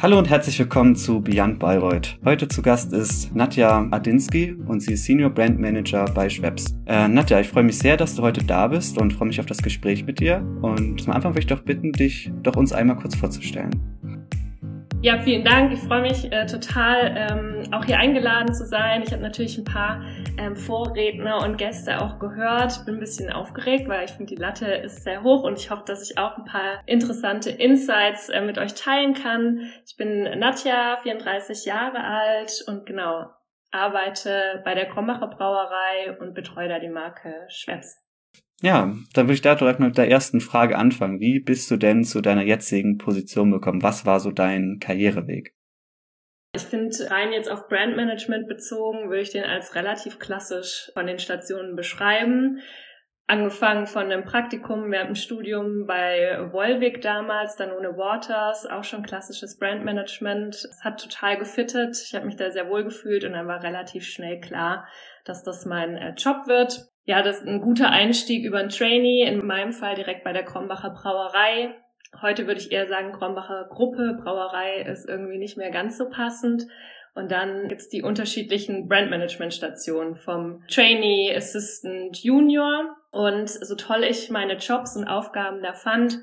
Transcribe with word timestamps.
Hallo 0.00 0.18
und 0.18 0.28
herzlich 0.28 0.58
willkommen 0.58 0.96
zu 0.96 1.20
Beyond 1.20 1.58
Bayreuth. 1.58 2.18
Heute 2.24 2.48
zu 2.48 2.60
Gast 2.60 2.92
ist 2.92 3.34
Nadja 3.34 3.86
Adinsky 3.90 4.56
und 4.66 4.80
sie 4.80 4.94
ist 4.94 5.04
Senior 5.04 5.30
Brand 5.30 5.60
Manager 5.60 6.04
bei 6.06 6.28
Schweppes. 6.28 6.74
Äh, 6.86 7.06
Nadja, 7.06 7.40
ich 7.40 7.48
freue 7.48 7.62
mich 7.62 7.78
sehr, 7.78 7.96
dass 7.96 8.16
du 8.16 8.22
heute 8.22 8.44
da 8.44 8.66
bist 8.68 8.98
und 8.98 9.12
freue 9.12 9.28
mich 9.28 9.38
auf 9.38 9.46
das 9.46 9.58
Gespräch 9.58 10.04
mit 10.04 10.18
dir. 10.18 10.44
Und 10.60 11.00
zum 11.00 11.12
Anfang 11.12 11.32
möchte 11.34 11.52
ich 11.52 11.58
doch 11.58 11.64
bitten, 11.64 11.92
dich 11.92 12.32
doch 12.42 12.56
uns 12.56 12.72
einmal 12.72 12.96
kurz 12.96 13.14
vorzustellen. 13.14 13.70
Ja, 15.02 15.18
vielen 15.18 15.42
Dank. 15.42 15.72
Ich 15.72 15.80
freue 15.80 16.02
mich 16.02 16.30
äh, 16.30 16.46
total, 16.46 17.12
ähm, 17.16 17.74
auch 17.74 17.84
hier 17.84 17.98
eingeladen 17.98 18.54
zu 18.54 18.64
sein. 18.64 19.02
Ich 19.02 19.10
habe 19.10 19.20
natürlich 19.20 19.58
ein 19.58 19.64
paar 19.64 20.00
ähm, 20.38 20.54
Vorredner 20.54 21.42
und 21.42 21.56
Gäste 21.56 22.00
auch 22.00 22.20
gehört. 22.20 22.86
Bin 22.86 22.94
ein 22.94 23.00
bisschen 23.00 23.32
aufgeregt, 23.32 23.88
weil 23.88 24.04
ich 24.04 24.12
finde, 24.12 24.32
die 24.32 24.40
Latte 24.40 24.66
ist 24.66 25.02
sehr 25.02 25.24
hoch 25.24 25.42
und 25.42 25.58
ich 25.58 25.72
hoffe, 25.72 25.82
dass 25.86 26.08
ich 26.08 26.18
auch 26.18 26.38
ein 26.38 26.44
paar 26.44 26.84
interessante 26.86 27.50
Insights 27.50 28.28
äh, 28.28 28.42
mit 28.42 28.58
euch 28.58 28.74
teilen 28.74 29.14
kann. 29.14 29.72
Ich 29.84 29.96
bin 29.96 30.22
Nadja, 30.38 30.98
34 31.02 31.64
Jahre 31.64 32.04
alt 32.04 32.64
und 32.68 32.86
genau 32.86 33.26
arbeite 33.72 34.62
bei 34.64 34.76
der 34.76 34.86
Krombacher 34.86 35.26
Brauerei 35.26 36.16
und 36.20 36.32
betreue 36.32 36.68
da 36.68 36.78
die 36.78 36.88
Marke 36.88 37.34
Schweppes. 37.48 37.98
Ja, 38.62 38.94
dann 39.12 39.26
würde 39.26 39.34
ich 39.34 39.42
da 39.42 39.56
direkt 39.56 39.80
mit 39.80 39.98
der 39.98 40.08
ersten 40.08 40.40
Frage 40.40 40.78
anfangen. 40.78 41.18
Wie 41.18 41.40
bist 41.40 41.68
du 41.72 41.76
denn 41.76 42.04
zu 42.04 42.20
deiner 42.20 42.44
jetzigen 42.44 42.96
Position 42.96 43.50
gekommen? 43.50 43.82
Was 43.82 44.06
war 44.06 44.20
so 44.20 44.30
dein 44.30 44.78
Karriereweg? 44.80 45.52
Ich 46.54 46.62
finde, 46.62 46.94
rein 47.10 47.32
jetzt 47.32 47.50
auf 47.50 47.66
Brandmanagement 47.66 48.46
bezogen, 48.46 49.08
würde 49.08 49.22
ich 49.22 49.30
den 49.30 49.42
als 49.42 49.74
relativ 49.74 50.20
klassisch 50.20 50.92
von 50.94 51.08
den 51.08 51.18
Stationen 51.18 51.74
beschreiben. 51.74 52.60
Angefangen 53.26 53.86
von 53.86 54.04
einem 54.04 54.24
Praktikum 54.24 54.92
während 54.92 55.08
dem 55.08 55.14
Studium 55.16 55.86
bei 55.86 56.50
Volvic 56.52 57.00
damals, 57.00 57.56
dann 57.56 57.72
ohne 57.72 57.96
Waters, 57.96 58.66
auch 58.66 58.84
schon 58.84 59.02
klassisches 59.02 59.58
Brandmanagement. 59.58 60.54
Es 60.54 60.84
hat 60.84 61.02
total 61.02 61.36
gefittet. 61.38 61.96
Ich 62.04 62.14
habe 62.14 62.26
mich 62.26 62.36
da 62.36 62.50
sehr 62.52 62.68
wohl 62.68 62.84
gefühlt 62.84 63.24
und 63.24 63.32
dann 63.32 63.48
war 63.48 63.62
relativ 63.62 64.04
schnell 64.04 64.38
klar, 64.40 64.86
dass 65.24 65.42
das 65.42 65.66
mein 65.66 65.96
äh, 65.96 66.14
Job 66.16 66.46
wird 66.46 66.91
ja, 67.04 67.22
das 67.22 67.40
ist 67.40 67.46
ein 67.46 67.60
guter 67.60 67.90
Einstieg 67.90 68.44
über 68.44 68.58
ein 68.58 68.68
Trainee, 68.68 69.26
in 69.26 69.44
meinem 69.44 69.72
Fall 69.72 69.94
direkt 69.94 70.24
bei 70.24 70.32
der 70.32 70.44
Krombacher 70.44 70.90
Brauerei. 70.90 71.74
Heute 72.20 72.46
würde 72.46 72.60
ich 72.60 72.70
eher 72.70 72.86
sagen, 72.86 73.12
Krombacher 73.12 73.68
Gruppe, 73.70 74.18
Brauerei 74.22 74.82
ist 74.82 75.08
irgendwie 75.08 75.38
nicht 75.38 75.56
mehr 75.56 75.70
ganz 75.70 75.98
so 75.98 76.08
passend. 76.08 76.66
Und 77.14 77.30
dann 77.30 77.68
gibt's 77.68 77.88
die 77.88 78.02
unterschiedlichen 78.02 78.88
Brandmanagement-Stationen 78.88 80.16
vom 80.16 80.62
Trainee, 80.68 81.34
Assistant, 81.36 82.22
Junior. 82.22 82.96
Und 83.10 83.50
so 83.50 83.74
toll 83.74 84.04
ich 84.04 84.30
meine 84.30 84.56
Jobs 84.56 84.96
und 84.96 85.06
Aufgaben 85.06 85.60
da 85.62 85.74
fand, 85.74 86.20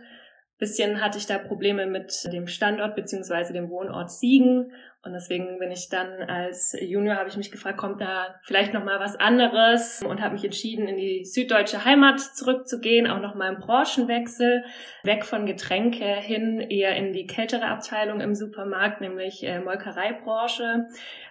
bisschen 0.58 1.02
hatte 1.02 1.18
ich 1.18 1.26
da 1.26 1.38
Probleme 1.38 1.88
mit 1.88 2.26
dem 2.34 2.48
Standort 2.48 2.96
beziehungsweise 2.96 3.54
dem 3.54 3.70
Wohnort 3.70 4.12
Siegen 4.12 4.72
und 5.02 5.14
deswegen 5.14 5.60
bin 5.60 5.72
ich 5.72 5.88
dann 5.88 6.24
als 6.24 6.76
Junior 6.78 7.16
habe 7.16 7.30
ich 7.30 7.38
mich 7.38 7.52
gefragt, 7.52 7.78
kommt 7.78 8.02
da 8.02 8.36
vielleicht 8.44 8.74
noch 8.74 8.84
mal 8.84 9.00
was 9.00 9.16
anderes? 9.16 10.04
Und 10.04 10.22
habe 10.22 10.34
mich 10.34 10.44
entschieden 10.44 10.90
in 10.90 10.98
die 10.98 11.24
süddeutsche 11.24 11.86
Heimat 11.86 12.20
zurückzugehen, 12.20 13.08
auch 13.08 13.22
noch 13.22 13.34
mal 13.34 13.54
im 13.54 13.60
Branchenwechsel, 13.60 14.66
weg 15.04 15.24
von 15.24 15.46
Getränke 15.46 16.04
hin 16.04 16.60
eher 16.60 16.98
in 16.98 17.14
die 17.14 17.28
kältere 17.28 17.68
Abteilung 17.68 18.20
im 18.20 18.36
Supermarkt, 18.36 19.00
nämlich 19.00 19.42
äh, 19.44 19.62
Molkereibranche, 19.62 20.88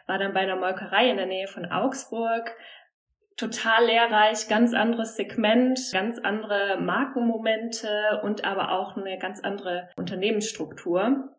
war 0.06 0.18
dann 0.18 0.32
bei 0.32 0.40
einer 0.40 0.56
Molkerei 0.56 1.10
in 1.10 1.18
der 1.18 1.26
Nähe 1.26 1.46
von 1.46 1.66
Augsburg, 1.66 2.56
total 3.36 3.84
lehrreich, 3.84 4.48
ganz 4.48 4.72
anderes 4.72 5.14
Segment, 5.16 5.78
ganz 5.92 6.18
andere 6.18 6.78
Markenmomente 6.80 8.20
und 8.22 8.46
aber 8.46 8.72
auch 8.72 8.96
eine 8.96 9.18
ganz 9.18 9.40
andere 9.40 9.90
Unternehmensstruktur. 9.96 11.34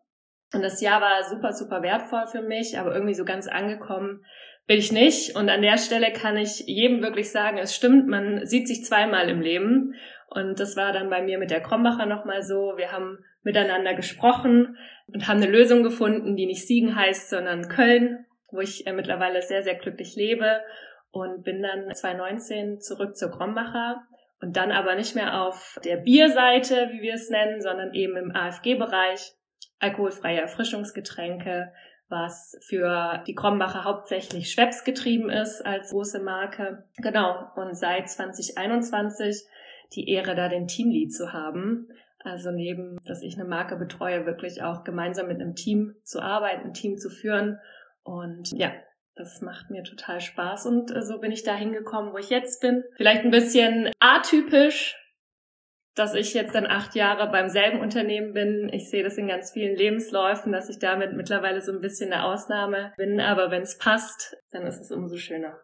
Und 0.52 0.62
das 0.62 0.80
Jahr 0.80 1.00
war 1.00 1.22
super, 1.24 1.52
super 1.52 1.82
wertvoll 1.82 2.26
für 2.26 2.42
mich, 2.42 2.78
aber 2.78 2.92
irgendwie 2.92 3.14
so 3.14 3.24
ganz 3.24 3.46
angekommen 3.46 4.24
bin 4.70 4.78
ich 4.78 4.92
nicht. 4.92 5.34
Und 5.34 5.48
an 5.48 5.62
der 5.62 5.78
Stelle 5.78 6.12
kann 6.12 6.36
ich 6.36 6.60
jedem 6.66 7.02
wirklich 7.02 7.32
sagen, 7.32 7.58
es 7.58 7.74
stimmt, 7.74 8.06
man 8.06 8.46
sieht 8.46 8.68
sich 8.68 8.84
zweimal 8.84 9.28
im 9.28 9.40
Leben. 9.40 9.94
Und 10.28 10.60
das 10.60 10.76
war 10.76 10.92
dann 10.92 11.10
bei 11.10 11.22
mir 11.22 11.38
mit 11.38 11.50
der 11.50 11.60
Krombacher 11.60 12.06
nochmal 12.06 12.44
so. 12.44 12.74
Wir 12.76 12.92
haben 12.92 13.18
miteinander 13.42 13.94
gesprochen 13.94 14.76
und 15.08 15.26
haben 15.26 15.42
eine 15.42 15.50
Lösung 15.50 15.82
gefunden, 15.82 16.36
die 16.36 16.46
nicht 16.46 16.68
Siegen 16.68 16.94
heißt, 16.94 17.30
sondern 17.30 17.68
Köln, 17.68 18.26
wo 18.52 18.60
ich 18.60 18.86
äh, 18.86 18.92
mittlerweile 18.92 19.42
sehr, 19.42 19.62
sehr 19.62 19.74
glücklich 19.74 20.14
lebe 20.14 20.60
und 21.10 21.42
bin 21.42 21.62
dann 21.62 21.92
2019 21.92 22.78
zurück 22.78 23.16
zur 23.16 23.32
Krombacher 23.32 24.02
und 24.40 24.56
dann 24.56 24.70
aber 24.70 24.94
nicht 24.94 25.16
mehr 25.16 25.42
auf 25.42 25.80
der 25.84 25.96
Bierseite, 25.96 26.90
wie 26.92 27.02
wir 27.02 27.14
es 27.14 27.28
nennen, 27.28 27.60
sondern 27.60 27.92
eben 27.92 28.16
im 28.16 28.30
AFG-Bereich, 28.34 29.32
alkoholfreie 29.80 30.40
Erfrischungsgetränke, 30.40 31.72
was 32.08 32.58
für 32.62 33.22
die 33.26 33.34
Krombacher 33.34 33.84
hauptsächlich 33.84 34.50
Schweppes 34.50 34.84
getrieben 34.84 35.30
ist 35.30 35.64
als 35.64 35.90
große 35.90 36.20
Marke. 36.20 36.84
Genau. 36.98 37.50
Und 37.56 37.76
seit 37.76 38.08
2021 38.08 39.44
die 39.94 40.08
Ehre, 40.08 40.34
da 40.34 40.48
den 40.48 40.66
Teamlead 40.66 41.12
zu 41.12 41.32
haben. 41.32 41.88
Also 42.22 42.50
neben, 42.50 42.98
dass 43.04 43.22
ich 43.22 43.34
eine 43.34 43.48
Marke 43.48 43.76
betreue, 43.76 44.26
wirklich 44.26 44.62
auch 44.62 44.84
gemeinsam 44.84 45.28
mit 45.28 45.40
einem 45.40 45.54
Team 45.54 45.94
zu 46.04 46.20
arbeiten, 46.20 46.68
ein 46.68 46.74
Team 46.74 46.98
zu 46.98 47.08
führen. 47.08 47.58
Und 48.02 48.52
ja, 48.52 48.72
das 49.14 49.40
macht 49.40 49.70
mir 49.70 49.82
total 49.82 50.20
Spaß 50.20 50.66
und 50.66 50.94
äh, 50.94 51.02
so 51.02 51.18
bin 51.18 51.32
ich 51.32 51.42
da 51.42 51.54
hingekommen, 51.54 52.12
wo 52.12 52.18
ich 52.18 52.30
jetzt 52.30 52.60
bin. 52.60 52.84
Vielleicht 52.96 53.24
ein 53.24 53.30
bisschen 53.30 53.90
atypisch, 54.00 54.96
dass 56.00 56.14
ich 56.14 56.32
jetzt 56.32 56.54
dann 56.54 56.66
acht 56.66 56.94
Jahre 56.94 57.30
beim 57.30 57.50
selben 57.50 57.78
Unternehmen 57.78 58.32
bin. 58.32 58.70
Ich 58.72 58.88
sehe 58.88 59.04
das 59.04 59.18
in 59.18 59.28
ganz 59.28 59.52
vielen 59.52 59.76
Lebensläufen, 59.76 60.50
dass 60.50 60.70
ich 60.70 60.78
damit 60.78 61.12
mittlerweile 61.14 61.60
so 61.60 61.72
ein 61.72 61.80
bisschen 61.80 62.10
eine 62.10 62.24
Ausnahme 62.24 62.94
bin. 62.96 63.20
Aber 63.20 63.50
wenn 63.50 63.62
es 63.62 63.76
passt, 63.76 64.36
dann 64.50 64.66
ist 64.66 64.80
es 64.80 64.90
umso 64.90 65.18
schöner. 65.18 65.60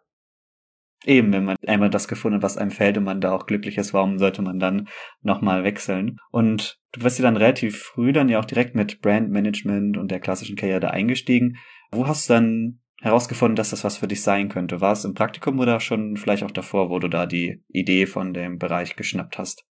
Eben, 1.07 1.33
wenn 1.33 1.45
man 1.45 1.57
einmal 1.67 1.89
das 1.89 2.07
gefunden 2.07 2.37
hat, 2.37 2.43
was 2.43 2.59
einem 2.59 2.71
fällt 2.71 2.99
und 2.99 3.05
man 3.05 3.23
da 3.23 3.33
auch 3.33 3.47
glücklich 3.47 3.79
ist, 3.79 3.95
warum 3.95 4.19
sollte 4.19 4.43
man 4.43 4.59
dann 4.59 4.89
nochmal 5.23 5.65
wechseln? 5.65 6.19
Und 6.31 6.79
du 6.93 7.03
wirst 7.03 7.19
ja 7.19 7.23
dann 7.23 7.37
relativ 7.39 7.79
früh 7.79 8.13
dann 8.13 8.29
ja 8.29 8.39
auch 8.39 8.45
direkt 8.45 8.75
mit 8.75 9.01
Brandmanagement 9.01 9.97
und 9.97 10.11
der 10.11 10.21
klassischen 10.21 10.57
Karriere 10.57 10.91
eingestiegen. 10.91 11.57
Wo 11.93 12.07
hast 12.07 12.29
du 12.29 12.35
dann 12.35 12.81
herausgefunden, 13.01 13.57
dass 13.57 13.71
das 13.71 13.85
was 13.85 13.97
für 13.97 14.09
dich 14.09 14.23
sein 14.23 14.51
könnte? 14.51 14.83
War 14.83 14.93
es 14.93 15.05
im 15.05 15.15
Praktikum 15.15 15.59
oder 15.61 15.81
schon 15.81 16.17
vielleicht 16.17 16.43
auch 16.43 16.51
davor, 16.51 16.91
wo 16.91 16.99
du 16.99 17.09
da 17.09 17.25
die 17.25 17.63
Idee 17.69 18.07
von 18.07 18.35
dem 18.35 18.59
Bereich 18.59 18.97
geschnappt 18.97 19.39
hast? 19.39 19.65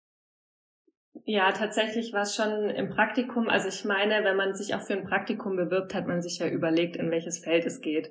Ja, 1.26 1.52
tatsächlich 1.52 2.12
war 2.12 2.24
es 2.24 2.36
schon 2.36 2.70
im 2.70 2.90
Praktikum. 2.90 3.48
Also 3.48 3.70
ich 3.70 3.86
meine, 3.86 4.24
wenn 4.24 4.36
man 4.36 4.56
sich 4.56 4.74
auch 4.74 4.82
für 4.82 4.94
ein 4.94 5.06
Praktikum 5.06 5.56
bewirbt, 5.56 5.94
hat 5.94 6.08
man 6.08 6.22
sich 6.22 6.40
ja 6.40 6.48
überlegt, 6.48 6.96
in 6.96 7.12
welches 7.12 7.40
Feld 7.40 7.66
es 7.66 7.82
geht. 7.82 8.10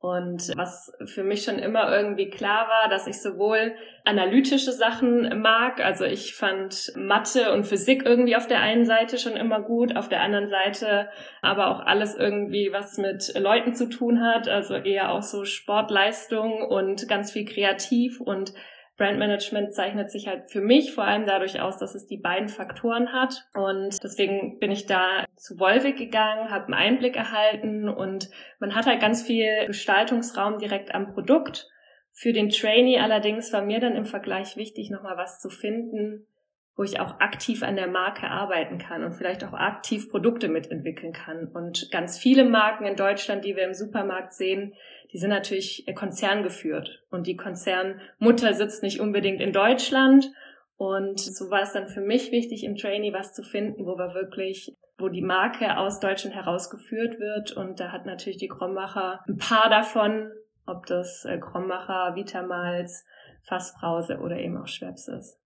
Und 0.00 0.56
was 0.56 0.92
für 1.04 1.22
mich 1.22 1.44
schon 1.44 1.58
immer 1.58 1.94
irgendwie 1.94 2.30
klar 2.30 2.68
war, 2.68 2.88
dass 2.88 3.06
ich 3.06 3.20
sowohl 3.20 3.74
analytische 4.04 4.72
Sachen 4.72 5.42
mag, 5.42 5.84
also 5.84 6.06
ich 6.06 6.34
fand 6.34 6.90
Mathe 6.96 7.52
und 7.52 7.66
Physik 7.66 8.06
irgendwie 8.06 8.34
auf 8.34 8.46
der 8.46 8.60
einen 8.60 8.86
Seite 8.86 9.18
schon 9.18 9.34
immer 9.34 9.60
gut, 9.60 9.94
auf 9.94 10.08
der 10.08 10.22
anderen 10.22 10.48
Seite 10.48 11.10
aber 11.42 11.68
auch 11.68 11.80
alles 11.80 12.16
irgendwie, 12.16 12.70
was 12.72 12.96
mit 12.96 13.38
Leuten 13.38 13.74
zu 13.74 13.90
tun 13.90 14.22
hat, 14.22 14.48
also 14.48 14.74
eher 14.74 15.12
auch 15.12 15.22
so 15.22 15.44
Sportleistung 15.44 16.62
und 16.62 17.06
ganz 17.06 17.30
viel 17.30 17.44
kreativ 17.44 18.22
und 18.22 18.54
Brandmanagement 19.00 19.72
zeichnet 19.72 20.10
sich 20.10 20.28
halt 20.28 20.50
für 20.50 20.60
mich 20.60 20.92
vor 20.92 21.04
allem 21.04 21.24
dadurch 21.24 21.58
aus, 21.58 21.78
dass 21.78 21.94
es 21.94 22.06
die 22.06 22.18
beiden 22.18 22.50
Faktoren 22.50 23.14
hat. 23.14 23.48
Und 23.54 23.96
deswegen 24.04 24.58
bin 24.58 24.70
ich 24.70 24.84
da 24.84 25.24
zu 25.36 25.58
Wolwig 25.58 25.96
gegangen, 25.96 26.50
habe 26.50 26.66
einen 26.66 26.74
Einblick 26.74 27.16
erhalten 27.16 27.88
und 27.88 28.28
man 28.58 28.74
hat 28.74 28.84
halt 28.84 29.00
ganz 29.00 29.22
viel 29.22 29.66
Gestaltungsraum 29.66 30.58
direkt 30.58 30.94
am 30.94 31.08
Produkt. 31.08 31.66
Für 32.12 32.34
den 32.34 32.50
Trainee 32.50 32.98
allerdings 32.98 33.50
war 33.54 33.62
mir 33.62 33.80
dann 33.80 33.96
im 33.96 34.04
Vergleich 34.04 34.58
wichtig, 34.58 34.90
nochmal 34.90 35.16
was 35.16 35.40
zu 35.40 35.48
finden, 35.48 36.26
wo 36.76 36.84
ich 36.84 37.00
auch 37.00 37.20
aktiv 37.20 37.62
an 37.62 37.76
der 37.76 37.88
Marke 37.88 38.28
arbeiten 38.28 38.78
kann 38.78 39.04
und 39.04 39.12
vielleicht 39.12 39.44
auch 39.44 39.52
aktiv 39.52 40.08
Produkte 40.10 40.48
mitentwickeln 40.48 41.12
kann. 41.12 41.46
Und 41.48 41.90
ganz 41.90 42.18
viele 42.18 42.44
Marken 42.44 42.86
in 42.86 42.96
Deutschland, 42.96 43.44
die 43.44 43.56
wir 43.56 43.64
im 43.64 43.74
Supermarkt 43.74 44.32
sehen, 44.32 44.74
die 45.12 45.18
sind 45.18 45.30
natürlich 45.30 45.84
konzerngeführt. 45.94 47.02
Und 47.10 47.26
die 47.26 47.36
Konzernmutter 47.36 48.54
sitzt 48.54 48.82
nicht 48.82 49.00
unbedingt 49.00 49.40
in 49.40 49.52
Deutschland. 49.52 50.30
Und 50.76 51.20
so 51.20 51.50
war 51.50 51.62
es 51.62 51.72
dann 51.72 51.86
für 51.86 52.00
mich 52.00 52.32
wichtig, 52.32 52.64
im 52.64 52.76
Trainee 52.76 53.12
was 53.12 53.34
zu 53.34 53.42
finden, 53.42 53.84
wo 53.84 53.98
wir 53.98 54.14
wirklich, 54.14 54.74
wo 54.96 55.08
die 55.08 55.22
Marke 55.22 55.76
aus 55.76 56.00
Deutschland 56.00 56.34
herausgeführt 56.34 57.18
wird. 57.18 57.52
Und 57.52 57.80
da 57.80 57.92
hat 57.92 58.06
natürlich 58.06 58.38
die 58.38 58.48
Krommacher 58.48 59.20
ein 59.28 59.36
paar 59.36 59.68
davon, 59.68 60.30
ob 60.66 60.86
das 60.86 61.24
äh, 61.26 61.38
Krommacher, 61.38 62.14
Vitamals, 62.14 63.04
Fassbrause 63.42 64.18
oder 64.20 64.38
eben 64.38 64.56
auch 64.56 64.68
Schweppes 64.68 65.08
ist. 65.08 65.40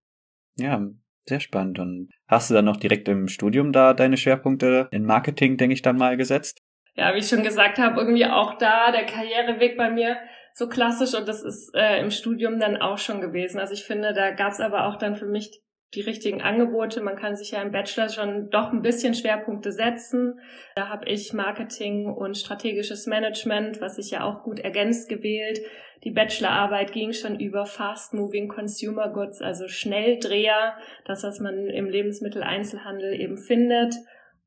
Ja, 0.57 0.87
sehr 1.27 1.39
spannend. 1.39 1.79
Und 1.79 2.09
hast 2.27 2.49
du 2.49 2.53
dann 2.53 2.65
noch 2.65 2.77
direkt 2.77 3.07
im 3.07 3.27
Studium 3.27 3.71
da 3.71 3.93
deine 3.93 4.17
Schwerpunkte 4.17 4.87
in 4.91 5.05
Marketing, 5.05 5.57
denke 5.57 5.73
ich, 5.73 5.81
dann 5.81 5.97
mal 5.97 6.17
gesetzt? 6.17 6.61
Ja, 6.95 7.13
wie 7.13 7.19
ich 7.19 7.27
schon 7.27 7.43
gesagt 7.43 7.77
habe, 7.77 7.99
irgendwie 7.99 8.25
auch 8.25 8.57
da 8.57 8.91
der 8.91 9.05
Karriereweg 9.05 9.77
bei 9.77 9.89
mir 9.89 10.17
so 10.53 10.69
klassisch 10.69 11.13
und 11.13 11.27
das 11.27 11.43
ist 11.43 11.75
äh, 11.75 11.99
im 11.99 12.09
Studium 12.09 12.59
dann 12.59 12.77
auch 12.77 12.97
schon 12.97 13.19
gewesen. 13.19 13.59
Also 13.59 13.73
ich 13.73 13.83
finde, 13.83 14.13
da 14.13 14.31
gab 14.31 14.53
es 14.53 14.61
aber 14.61 14.87
auch 14.87 14.97
dann 14.97 15.15
für 15.15 15.25
mich 15.25 15.61
die 15.93 16.01
richtigen 16.01 16.41
Angebote. 16.41 17.01
Man 17.01 17.15
kann 17.15 17.35
sich 17.35 17.51
ja 17.51 17.61
im 17.61 17.71
Bachelor 17.71 18.09
schon 18.09 18.49
doch 18.49 18.71
ein 18.71 18.81
bisschen 18.81 19.13
Schwerpunkte 19.13 19.71
setzen. 19.71 20.39
Da 20.75 20.89
habe 20.89 21.07
ich 21.07 21.33
Marketing 21.33 22.07
und 22.07 22.37
strategisches 22.37 23.05
Management, 23.05 23.79
was 23.81 23.95
sich 23.95 24.11
ja 24.11 24.23
auch 24.23 24.43
gut 24.43 24.59
ergänzt 24.59 25.07
gewählt. 25.09 25.61
Die 26.03 26.11
Bachelorarbeit 26.11 26.91
ging 26.91 27.13
schon 27.13 27.39
über 27.39 27.65
Fast 27.65 28.13
Moving 28.13 28.47
Consumer 28.47 29.09
Goods, 29.09 29.41
also 29.41 29.67
Schnelldreher, 29.67 30.77
das, 31.05 31.23
was 31.23 31.39
man 31.39 31.67
im 31.67 31.89
Lebensmitteleinzelhandel 31.89 33.19
eben 33.19 33.37
findet. 33.37 33.95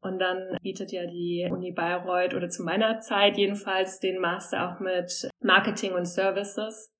Und 0.00 0.20
dann 0.20 0.56
bietet 0.62 0.92
ja 0.92 1.06
die 1.06 1.48
Uni 1.50 1.72
Bayreuth 1.72 2.34
oder 2.34 2.48
zu 2.48 2.62
meiner 2.62 3.00
Zeit 3.00 3.36
jedenfalls 3.36 3.98
den 3.98 4.20
Master 4.20 4.70
auch 4.70 4.80
mit 4.80 5.28
Marketing 5.40 5.92
und 5.92 6.04
Services. 6.04 6.94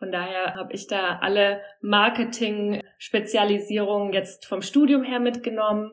Von 0.00 0.10
daher 0.10 0.54
habe 0.54 0.72
ich 0.72 0.86
da 0.86 1.18
alle 1.20 1.60
Marketing-Spezialisierungen 1.82 4.14
jetzt 4.14 4.46
vom 4.46 4.62
Studium 4.62 5.04
her 5.04 5.20
mitgenommen 5.20 5.92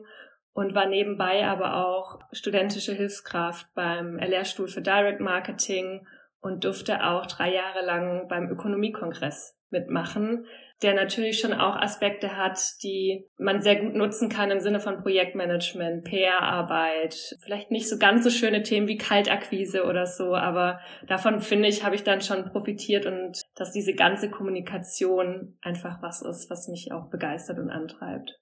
und 0.54 0.74
war 0.74 0.86
nebenbei 0.86 1.46
aber 1.46 1.86
auch 1.86 2.20
studentische 2.32 2.94
Hilfskraft 2.94 3.66
beim 3.74 4.16
Lehrstuhl 4.16 4.66
für 4.66 4.80
Direct 4.80 5.20
Marketing 5.20 6.06
und 6.40 6.64
durfte 6.64 7.04
auch 7.04 7.26
drei 7.26 7.52
Jahre 7.54 7.84
lang 7.84 8.28
beim 8.28 8.48
Ökonomiekongress 8.50 9.58
mitmachen, 9.70 10.46
der 10.82 10.94
natürlich 10.94 11.40
schon 11.40 11.52
auch 11.52 11.76
Aspekte 11.76 12.36
hat, 12.36 12.58
die 12.82 13.26
man 13.36 13.60
sehr 13.60 13.76
gut 13.76 13.94
nutzen 13.94 14.28
kann 14.28 14.50
im 14.50 14.60
Sinne 14.60 14.80
von 14.80 14.98
Projektmanagement, 14.98 16.04
PR-Arbeit, 16.04 17.36
vielleicht 17.42 17.70
nicht 17.70 17.88
so 17.88 17.98
ganz 17.98 18.24
so 18.24 18.30
schöne 18.30 18.62
Themen 18.62 18.86
wie 18.86 18.96
Kaltakquise 18.96 19.84
oder 19.84 20.06
so, 20.06 20.34
aber 20.34 20.80
davon 21.06 21.40
finde 21.40 21.68
ich, 21.68 21.84
habe 21.84 21.96
ich 21.96 22.04
dann 22.04 22.20
schon 22.20 22.44
profitiert 22.44 23.06
und 23.06 23.42
dass 23.56 23.72
diese 23.72 23.94
ganze 23.94 24.30
Kommunikation 24.30 25.58
einfach 25.60 26.00
was 26.00 26.22
ist, 26.22 26.48
was 26.48 26.68
mich 26.68 26.92
auch 26.92 27.10
begeistert 27.10 27.58
und 27.58 27.70
antreibt. 27.70 28.38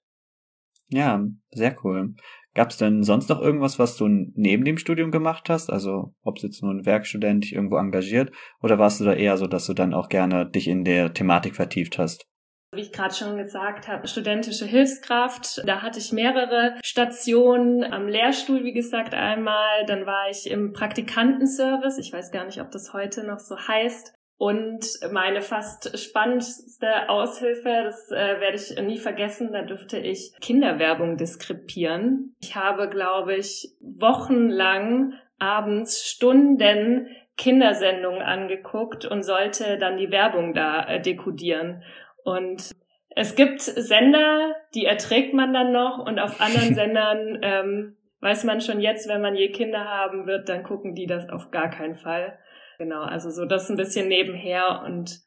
Ja, 0.89 1.21
sehr 1.51 1.75
cool. 1.83 2.13
Gab 2.57 2.71
es 2.71 2.77
denn 2.77 3.03
sonst 3.03 3.29
noch 3.29 3.39
irgendwas, 3.39 3.77
was 3.77 3.97
du 3.97 4.07
neben 4.07 4.65
dem 4.65 4.79
Studium 4.79 5.11
gemacht 5.11 5.47
hast? 5.47 5.69
Also 5.69 6.15
ob 6.23 6.37
es 6.37 6.41
jetzt 6.41 6.63
nur 6.63 6.71
ein 6.71 6.87
Werkstudent 6.87 7.43
dich 7.43 7.53
irgendwo 7.53 7.77
engagiert 7.77 8.31
oder 8.63 8.79
warst 8.79 8.99
du 8.99 9.05
da 9.05 9.13
eher 9.13 9.37
so, 9.37 9.45
dass 9.45 9.67
du 9.67 9.75
dann 9.75 9.93
auch 9.93 10.09
gerne 10.09 10.49
dich 10.49 10.67
in 10.67 10.83
der 10.83 11.13
Thematik 11.13 11.55
vertieft 11.55 11.99
hast? 11.99 12.25
Wie 12.73 12.81
ich 12.81 12.91
gerade 12.91 13.13
schon 13.13 13.37
gesagt 13.37 13.87
habe, 13.87 14.07
studentische 14.07 14.65
Hilfskraft. 14.65 15.61
Da 15.67 15.83
hatte 15.83 15.99
ich 15.99 16.11
mehrere 16.11 16.79
Stationen 16.83 17.83
am 17.83 18.07
Lehrstuhl, 18.07 18.63
wie 18.63 18.73
gesagt, 18.73 19.13
einmal. 19.13 19.85
Dann 19.85 20.07
war 20.07 20.27
ich 20.31 20.49
im 20.49 20.73
Praktikantenservice. 20.73 21.99
Ich 21.99 22.11
weiß 22.11 22.31
gar 22.31 22.45
nicht, 22.47 22.59
ob 22.59 22.71
das 22.71 22.91
heute 22.91 23.23
noch 23.23 23.39
so 23.39 23.55
heißt. 23.55 24.16
Und 24.37 24.85
meine 25.11 25.41
fast 25.41 25.97
spannendste 25.97 27.09
Aushilfe, 27.09 27.81
das 27.83 28.11
äh, 28.11 28.39
werde 28.39 28.55
ich 28.55 28.79
nie 28.79 28.99
vergessen, 28.99 29.51
da 29.51 29.63
dürfte 29.63 29.97
ich 29.97 30.31
Kinderwerbung 30.39 31.17
diskrepieren. 31.17 32.35
Ich 32.39 32.55
habe, 32.55 32.87
glaube 32.87 33.35
ich, 33.35 33.75
wochenlang 33.81 35.13
abends 35.39 36.05
Stunden 36.07 37.07
Kindersendungen 37.35 38.21
angeguckt 38.21 39.05
und 39.05 39.23
sollte 39.23 39.77
dann 39.77 39.97
die 39.97 40.11
Werbung 40.11 40.53
da 40.53 40.83
äh, 40.85 41.01
dekodieren. 41.01 41.83
Und 42.23 42.71
es 43.09 43.35
gibt 43.35 43.61
Sender, 43.61 44.55
die 44.75 44.85
erträgt 44.85 45.33
man 45.33 45.53
dann 45.53 45.71
noch 45.71 45.99
und 45.99 46.19
auf 46.19 46.41
anderen 46.41 46.75
Sendern 46.75 47.39
ähm, 47.41 47.97
weiß 48.21 48.43
man 48.43 48.61
schon 48.61 48.81
jetzt, 48.81 49.07
wenn 49.07 49.21
man 49.21 49.35
je 49.35 49.51
Kinder 49.51 49.85
haben 49.85 50.25
wird, 50.25 50.49
dann 50.49 50.63
gucken 50.63 50.95
die 50.95 51.05
das 51.05 51.29
auf 51.29 51.51
gar 51.51 51.69
keinen 51.69 51.95
Fall. 51.95 52.37
Genau, 52.77 53.01
also 53.01 53.29
so 53.29 53.45
das 53.45 53.69
ein 53.69 53.77
bisschen 53.77 54.07
nebenher 54.07 54.83
und 54.85 55.21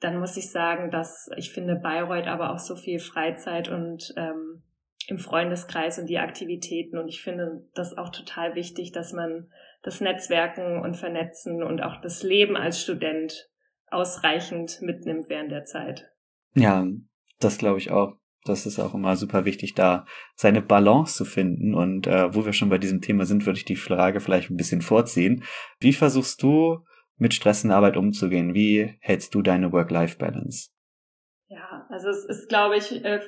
dann 0.00 0.18
muss 0.18 0.36
ich 0.36 0.50
sagen, 0.50 0.90
dass 0.90 1.30
ich 1.36 1.52
finde 1.52 1.76
Bayreuth 1.76 2.26
aber 2.26 2.52
auch 2.52 2.58
so 2.58 2.74
viel 2.74 2.98
Freizeit 2.98 3.68
und 3.68 4.12
ähm, 4.16 4.62
im 5.06 5.18
Freundeskreis 5.18 5.98
und 5.98 6.06
die 6.06 6.18
Aktivitäten 6.18 6.98
und 6.98 7.08
ich 7.08 7.22
finde 7.22 7.64
das 7.74 7.96
auch 7.96 8.10
total 8.10 8.54
wichtig, 8.54 8.92
dass 8.92 9.12
man 9.12 9.50
das 9.82 10.00
Netzwerken 10.00 10.80
und 10.80 10.96
Vernetzen 10.96 11.62
und 11.62 11.82
auch 11.82 12.00
das 12.00 12.22
Leben 12.22 12.56
als 12.56 12.80
Student 12.80 13.48
ausreichend 13.90 14.80
mitnimmt 14.82 15.28
während 15.28 15.50
der 15.50 15.64
Zeit. 15.64 16.10
Ja, 16.54 16.86
das 17.38 17.58
glaube 17.58 17.78
ich 17.78 17.90
auch. 17.90 18.19
Das 18.44 18.64
ist 18.66 18.78
auch 18.78 18.94
immer 18.94 19.16
super 19.16 19.44
wichtig, 19.44 19.74
da 19.74 20.06
seine 20.34 20.62
Balance 20.62 21.14
zu 21.14 21.24
finden. 21.24 21.74
Und 21.74 22.06
äh, 22.06 22.34
wo 22.34 22.44
wir 22.44 22.52
schon 22.52 22.70
bei 22.70 22.78
diesem 22.78 23.00
Thema 23.00 23.26
sind, 23.26 23.46
würde 23.46 23.58
ich 23.58 23.64
die 23.64 23.76
Frage 23.76 24.20
vielleicht 24.20 24.50
ein 24.50 24.56
bisschen 24.56 24.80
vorziehen. 24.80 25.44
Wie 25.78 25.92
versuchst 25.92 26.42
du 26.42 26.84
mit 27.16 27.34
Stress 27.34 27.64
in 27.64 27.68
der 27.68 27.76
Arbeit 27.76 27.96
umzugehen? 27.96 28.54
Wie 28.54 28.94
hältst 29.00 29.34
du 29.34 29.42
deine 29.42 29.72
Work-Life-Balance? 29.72 30.70
Ja, 31.48 31.86
also 31.90 32.08
es 32.08 32.24
ist, 32.24 32.48
glaube 32.48 32.76
ich, 32.76 33.04
äh, 33.04 33.20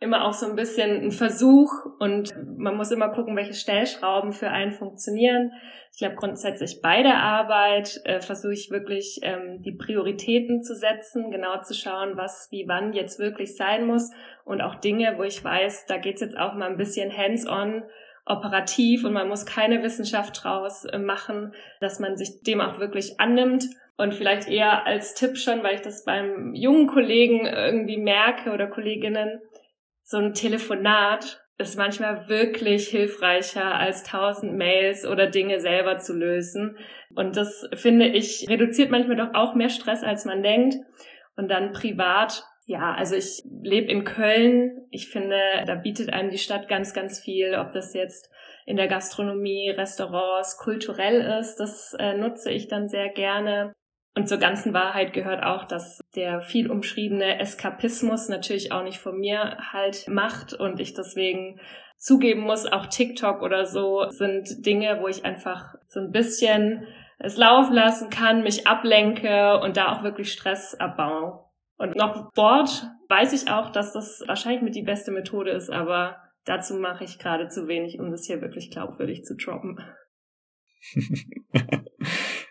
immer 0.00 0.24
auch 0.24 0.32
so 0.32 0.46
ein 0.46 0.56
bisschen 0.56 1.04
ein 1.04 1.10
Versuch 1.10 1.70
und 1.98 2.32
man 2.56 2.76
muss 2.76 2.90
immer 2.90 3.10
gucken, 3.10 3.36
welche 3.36 3.52
Stellschrauben 3.52 4.32
für 4.32 4.48
einen 4.48 4.72
funktionieren. 4.72 5.52
Ich 5.92 5.98
glaube 5.98 6.16
grundsätzlich 6.16 6.80
bei 6.80 7.02
der 7.02 7.18
Arbeit 7.18 8.00
äh, 8.04 8.20
versuche 8.20 8.54
ich 8.54 8.70
wirklich 8.70 9.20
ähm, 9.22 9.60
die 9.62 9.72
Prioritäten 9.72 10.62
zu 10.62 10.74
setzen, 10.74 11.30
genau 11.30 11.60
zu 11.60 11.74
schauen, 11.74 12.16
was 12.16 12.48
wie 12.50 12.64
wann 12.66 12.94
jetzt 12.94 13.18
wirklich 13.18 13.56
sein 13.56 13.86
muss 13.86 14.10
und 14.44 14.62
auch 14.62 14.76
Dinge, 14.76 15.18
wo 15.18 15.22
ich 15.22 15.44
weiß, 15.44 15.84
da 15.86 15.98
geht's 15.98 16.22
jetzt 16.22 16.38
auch 16.38 16.54
mal 16.54 16.70
ein 16.70 16.78
bisschen 16.78 17.14
hands-on 17.14 17.82
operativ 18.24 19.04
und 19.04 19.12
man 19.12 19.28
muss 19.28 19.44
keine 19.44 19.82
Wissenschaft 19.82 20.42
draus 20.42 20.86
äh, 20.86 20.98
machen, 20.98 21.52
dass 21.80 22.00
man 22.00 22.16
sich 22.16 22.42
dem 22.42 22.62
auch 22.62 22.78
wirklich 22.78 23.20
annimmt 23.20 23.66
und 23.98 24.14
vielleicht 24.14 24.48
eher 24.48 24.86
als 24.86 25.12
Tipp 25.12 25.36
schon, 25.36 25.62
weil 25.62 25.74
ich 25.74 25.82
das 25.82 26.04
beim 26.04 26.54
jungen 26.54 26.86
Kollegen 26.86 27.44
irgendwie 27.44 27.98
merke 27.98 28.50
oder 28.52 28.66
Kolleginnen, 28.66 29.40
so 30.10 30.16
ein 30.16 30.34
Telefonat 30.34 31.40
ist 31.56 31.78
manchmal 31.78 32.28
wirklich 32.28 32.88
hilfreicher 32.88 33.76
als 33.76 34.02
tausend 34.02 34.56
Mails 34.56 35.06
oder 35.06 35.28
Dinge 35.28 35.60
selber 35.60 35.98
zu 35.98 36.14
lösen. 36.14 36.76
Und 37.14 37.36
das 37.36 37.68
finde 37.74 38.08
ich 38.08 38.44
reduziert 38.48 38.90
manchmal 38.90 39.16
doch 39.16 39.34
auch 39.34 39.54
mehr 39.54 39.68
Stress, 39.68 40.02
als 40.02 40.24
man 40.24 40.42
denkt. 40.42 40.74
Und 41.36 41.48
dann 41.48 41.70
privat, 41.70 42.42
ja, 42.66 42.92
also 42.92 43.14
ich 43.14 43.44
lebe 43.62 43.86
in 43.86 44.02
Köln. 44.02 44.84
Ich 44.90 45.08
finde, 45.10 45.38
da 45.64 45.76
bietet 45.76 46.12
einem 46.12 46.30
die 46.30 46.38
Stadt 46.38 46.66
ganz, 46.66 46.92
ganz 46.92 47.20
viel, 47.20 47.54
ob 47.54 47.70
das 47.70 47.94
jetzt 47.94 48.32
in 48.66 48.76
der 48.76 48.88
Gastronomie, 48.88 49.70
Restaurants, 49.70 50.58
kulturell 50.58 51.38
ist. 51.38 51.56
Das 51.56 51.94
äh, 52.00 52.14
nutze 52.14 52.50
ich 52.50 52.66
dann 52.66 52.88
sehr 52.88 53.10
gerne. 53.10 53.74
Und 54.14 54.28
zur 54.28 54.38
ganzen 54.38 54.74
Wahrheit 54.74 55.12
gehört 55.12 55.44
auch, 55.44 55.64
dass 55.64 56.00
der 56.16 56.40
viel 56.40 56.70
umschriebene 56.70 57.38
Eskapismus 57.38 58.28
natürlich 58.28 58.72
auch 58.72 58.82
nicht 58.82 58.98
von 58.98 59.18
mir 59.18 59.56
halt 59.72 60.08
macht 60.08 60.52
und 60.52 60.80
ich 60.80 60.94
deswegen 60.94 61.60
zugeben 61.96 62.40
muss, 62.40 62.66
auch 62.66 62.86
TikTok 62.86 63.42
oder 63.42 63.66
so 63.66 64.08
sind 64.08 64.66
Dinge, 64.66 65.00
wo 65.00 65.06
ich 65.06 65.24
einfach 65.24 65.74
so 65.86 66.00
ein 66.00 66.10
bisschen 66.10 66.86
es 67.18 67.36
laufen 67.36 67.74
lassen 67.74 68.08
kann, 68.08 68.42
mich 68.42 68.66
ablenke 68.66 69.60
und 69.60 69.76
da 69.76 69.92
auch 69.92 70.02
wirklich 70.02 70.32
Stress 70.32 70.74
abbaue. 70.74 71.44
Und 71.76 71.94
noch 71.94 72.30
Sport 72.30 72.90
weiß 73.08 73.32
ich 73.34 73.50
auch, 73.50 73.70
dass 73.70 73.92
das 73.92 74.24
wahrscheinlich 74.26 74.62
mit 74.62 74.74
die 74.74 74.82
beste 74.82 75.10
Methode 75.10 75.50
ist, 75.50 75.70
aber 75.70 76.16
dazu 76.44 76.74
mache 76.74 77.04
ich 77.04 77.18
gerade 77.18 77.48
zu 77.48 77.68
wenig, 77.68 78.00
um 78.00 78.10
das 78.10 78.24
hier 78.24 78.40
wirklich 78.40 78.70
glaubwürdig 78.70 79.24
zu 79.24 79.36
droppen. 79.36 79.78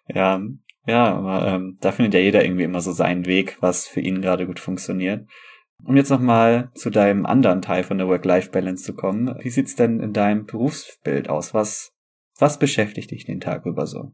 ja, 0.07 0.39
ja, 0.85 1.13
aber 1.13 1.47
ähm, 1.47 1.77
da 1.81 1.91
findet 1.91 2.13
ja 2.13 2.19
jeder 2.19 2.43
irgendwie 2.43 2.63
immer 2.63 2.81
so 2.81 2.91
seinen 2.91 3.25
Weg, 3.25 3.57
was 3.61 3.87
für 3.87 4.01
ihn 4.01 4.21
gerade 4.21 4.47
gut 4.47 4.59
funktioniert. 4.59 5.27
Um 5.85 5.95
jetzt 5.95 6.09
nochmal 6.09 6.71
zu 6.73 6.89
deinem 6.89 7.25
anderen 7.25 7.61
Teil 7.61 7.83
von 7.83 7.97
der 7.97 8.07
Work-Life-Balance 8.07 8.83
zu 8.83 8.95
kommen. 8.95 9.33
Wie 9.39 9.49
sieht's 9.49 9.75
denn 9.75 10.01
in 10.01 10.11
deinem 10.11 10.45
Berufsbild 10.45 11.29
aus? 11.29 11.53
Was, 11.53 11.93
was 12.37 12.59
beschäftigt 12.59 13.11
dich 13.11 13.25
den 13.25 13.39
Tag 13.39 13.65
über 13.65 13.87
so? 13.87 14.11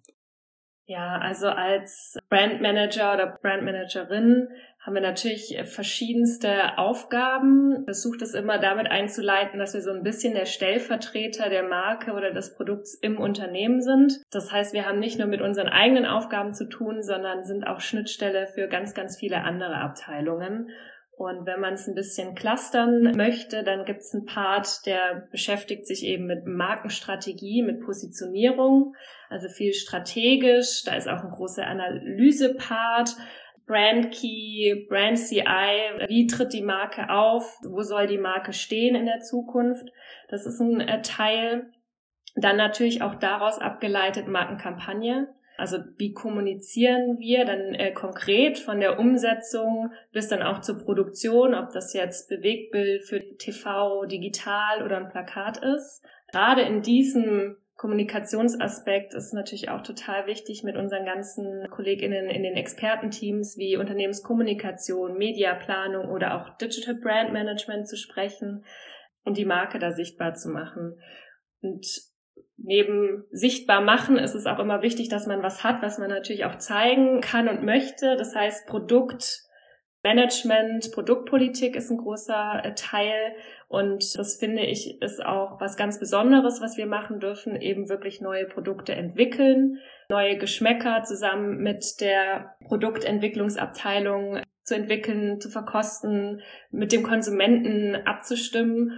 Ja, 0.88 1.18
also 1.18 1.48
als 1.48 2.20
Brandmanager 2.30 3.16
oder 3.16 3.40
Brandmanagerin 3.42 4.48
haben 4.86 4.94
wir 4.94 5.02
natürlich 5.02 5.58
verschiedenste 5.64 6.78
Aufgaben. 6.78 7.86
Versucht 7.86 8.22
es 8.22 8.36
immer 8.36 8.60
damit 8.60 8.86
einzuleiten, 8.86 9.58
dass 9.60 9.74
wir 9.74 9.82
so 9.82 9.90
ein 9.90 10.04
bisschen 10.04 10.36
der 10.36 10.46
Stellvertreter 10.46 11.50
der 11.50 11.64
Marke 11.64 12.12
oder 12.14 12.32
des 12.32 12.54
Produkts 12.56 12.94
im 12.94 13.18
Unternehmen 13.18 13.82
sind. 13.82 14.22
Das 14.30 14.52
heißt, 14.52 14.74
wir 14.74 14.86
haben 14.86 15.00
nicht 15.00 15.18
nur 15.18 15.28
mit 15.28 15.42
unseren 15.42 15.70
eigenen 15.70 16.06
Aufgaben 16.06 16.54
zu 16.54 16.70
tun, 16.70 17.02
sondern 17.02 17.44
sind 17.44 17.66
auch 17.66 17.80
Schnittstelle 17.80 18.46
für 18.46 18.68
ganz, 18.68 18.94
ganz 18.94 19.18
viele 19.18 19.42
andere 19.42 19.78
Abteilungen. 19.78 20.70
Und 21.18 21.48
wenn 21.48 21.62
man 21.62 21.76
es 21.76 21.88
ein 21.88 21.96
bisschen 21.96 22.36
clustern 22.36 23.14
möchte, 23.16 23.64
dann 23.64 23.86
gibt 23.86 24.02
es 24.02 24.14
einen 24.14 24.26
Part, 24.26 24.86
der 24.86 25.28
beschäftigt 25.32 25.88
sich 25.88 26.04
eben 26.04 26.26
mit 26.26 26.46
Markenstrategie, 26.46 27.64
mit 27.64 27.82
Positionierung, 27.82 28.94
also 29.30 29.48
viel 29.48 29.74
strategisch. 29.74 30.84
Da 30.84 30.96
ist 30.96 31.08
auch 31.08 31.24
ein 31.24 31.32
großer 31.32 31.66
Analyse-Part. 31.66 33.16
Brand 33.66 34.12
Key, 34.12 34.86
Brand 34.88 35.18
CI, 35.18 36.08
wie 36.08 36.28
tritt 36.28 36.54
die 36.54 36.62
Marke 36.62 37.10
auf, 37.10 37.58
wo 37.64 37.82
soll 37.82 38.08
die 38.08 38.18
Marke 38.18 38.54
stehen 38.54 38.96
in 38.96 39.06
der 39.06 39.22
Zukunft. 39.22 39.90
Das 40.30 40.46
ist 40.46 40.60
ein 40.60 40.82
äh, 40.82 41.02
Teil. 41.02 41.72
Dann 42.36 42.58
natürlich 42.58 43.02
auch 43.02 43.16
daraus 43.16 43.60
abgeleitet 43.60 44.28
Markenkampagne. 44.28 45.34
Also 45.58 45.78
wie 45.98 46.12
kommunizieren 46.12 47.18
wir 47.18 47.46
dann 47.46 47.74
äh, 47.74 47.92
konkret 47.94 48.60
von 48.60 48.80
der 48.80 49.00
Umsetzung 49.00 49.92
bis 50.12 50.28
dann 50.28 50.44
auch 50.44 50.60
zur 50.60 50.84
Produktion, 50.84 51.56
ob 51.56 51.72
das 51.72 51.94
jetzt 51.94 52.30
Bewegtbild 52.30 53.04
für 53.04 53.22
TV, 53.38 54.06
digital 54.06 54.84
oder 54.84 54.98
ein 54.98 55.10
Plakat 55.10 55.58
ist. 55.64 56.04
Gerade 56.32 56.62
in 56.64 56.82
diesem 56.82 57.56
Kommunikationsaspekt 57.78 59.14
ist 59.14 59.34
natürlich 59.34 59.70
auch 59.70 59.82
total 59.82 60.28
wichtig, 60.28 60.64
mit 60.64 60.78
unseren 60.78 61.06
ganzen 61.06 61.68
KollegInnen 61.70 62.30
in 62.30 62.44
den 62.44 62.56
Expertenteams 62.56 63.58
wie 63.58 63.76
Unternehmenskommunikation, 63.76 65.18
Mediaplanung 65.18 66.10
oder 66.10 66.36
auch 66.36 66.58
Digital 66.58 66.96
Brand 66.96 67.34
Management 67.34 67.88
zu 67.88 67.98
sprechen 67.98 68.64
und 69.26 69.38
die 69.38 69.46
Marke 69.46 69.78
da 69.78 69.92
sichtbar 69.92 70.36
zu 70.36 70.50
machen. 70.50 70.98
Und 71.62 71.86
neben 72.58 73.26
sichtbar 73.32 73.82
machen 73.82 74.18
ist 74.18 74.36
es 74.36 74.46
auch 74.46 74.60
immer 74.60 74.82
wichtig, 74.82 75.10
dass 75.10 75.28
man 75.28 75.44
was 75.44 75.66
hat, 75.66 75.82
was 75.82 75.98
man 75.98 76.10
natürlich 76.10 76.46
auch 76.46 76.58
zeigen 76.58 77.20
kann 77.20 77.50
und 77.50 77.64
möchte. 77.64 78.16
Das 78.16 78.34
heißt, 78.36 78.68
Produkt 78.68 79.45
Management, 80.06 80.92
Produktpolitik 80.92 81.76
ist 81.76 81.90
ein 81.90 81.98
großer 81.98 82.62
äh, 82.64 82.76
Teil 82.76 83.36
und 83.68 84.16
das 84.20 84.38
finde 84.38 84.62
ich 84.62 85.02
ist 85.02 85.26
auch 85.26 85.60
was 85.60 85.78
ganz 85.78 86.00
Besonderes, 86.00 86.62
was 86.62 86.78
wir 86.78 86.86
machen 86.86 87.20
dürfen, 87.20 87.60
eben 87.60 87.90
wirklich 87.90 88.22
neue 88.22 88.46
Produkte 88.46 88.94
entwickeln, 88.94 89.80
neue 90.10 90.38
Geschmäcker 90.38 91.02
zusammen 91.02 91.58
mit 91.58 92.02
der 92.02 92.56
Produktentwicklungsabteilung 92.68 94.42
zu 94.62 94.76
entwickeln, 94.76 95.42
zu 95.42 95.50
verkosten, 95.50 96.44
mit 96.70 96.92
dem 96.92 97.02
Konsumenten 97.02 97.96
abzustimmen. 97.96 98.92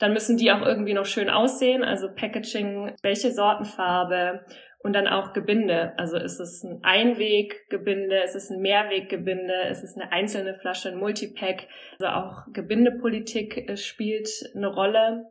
Dann 0.00 0.12
müssen 0.12 0.38
die 0.38 0.50
auch 0.50 0.62
irgendwie 0.62 0.94
noch 0.94 1.06
schön 1.06 1.30
aussehen, 1.30 1.84
also 1.84 2.08
Packaging, 2.12 2.96
welche 3.02 3.30
Sortenfarbe, 3.30 4.44
und 4.80 4.92
dann 4.92 5.08
auch 5.08 5.32
Gebinde. 5.32 5.92
Also 5.98 6.16
ist 6.16 6.38
es 6.38 6.62
ein 6.62 6.80
Einweggebinde, 6.82 8.22
ist 8.22 8.36
es 8.36 8.50
ein 8.50 8.60
Mehrweggebinde, 8.60 9.68
ist 9.70 9.82
es 9.82 9.96
eine 9.96 10.12
einzelne 10.12 10.54
Flasche, 10.54 10.90
ein 10.90 10.98
Multipack. 10.98 11.66
Also 11.98 12.12
auch 12.12 12.52
Gebindepolitik 12.52 13.68
äh, 13.68 13.76
spielt 13.76 14.28
eine 14.54 14.68
Rolle. 14.68 15.26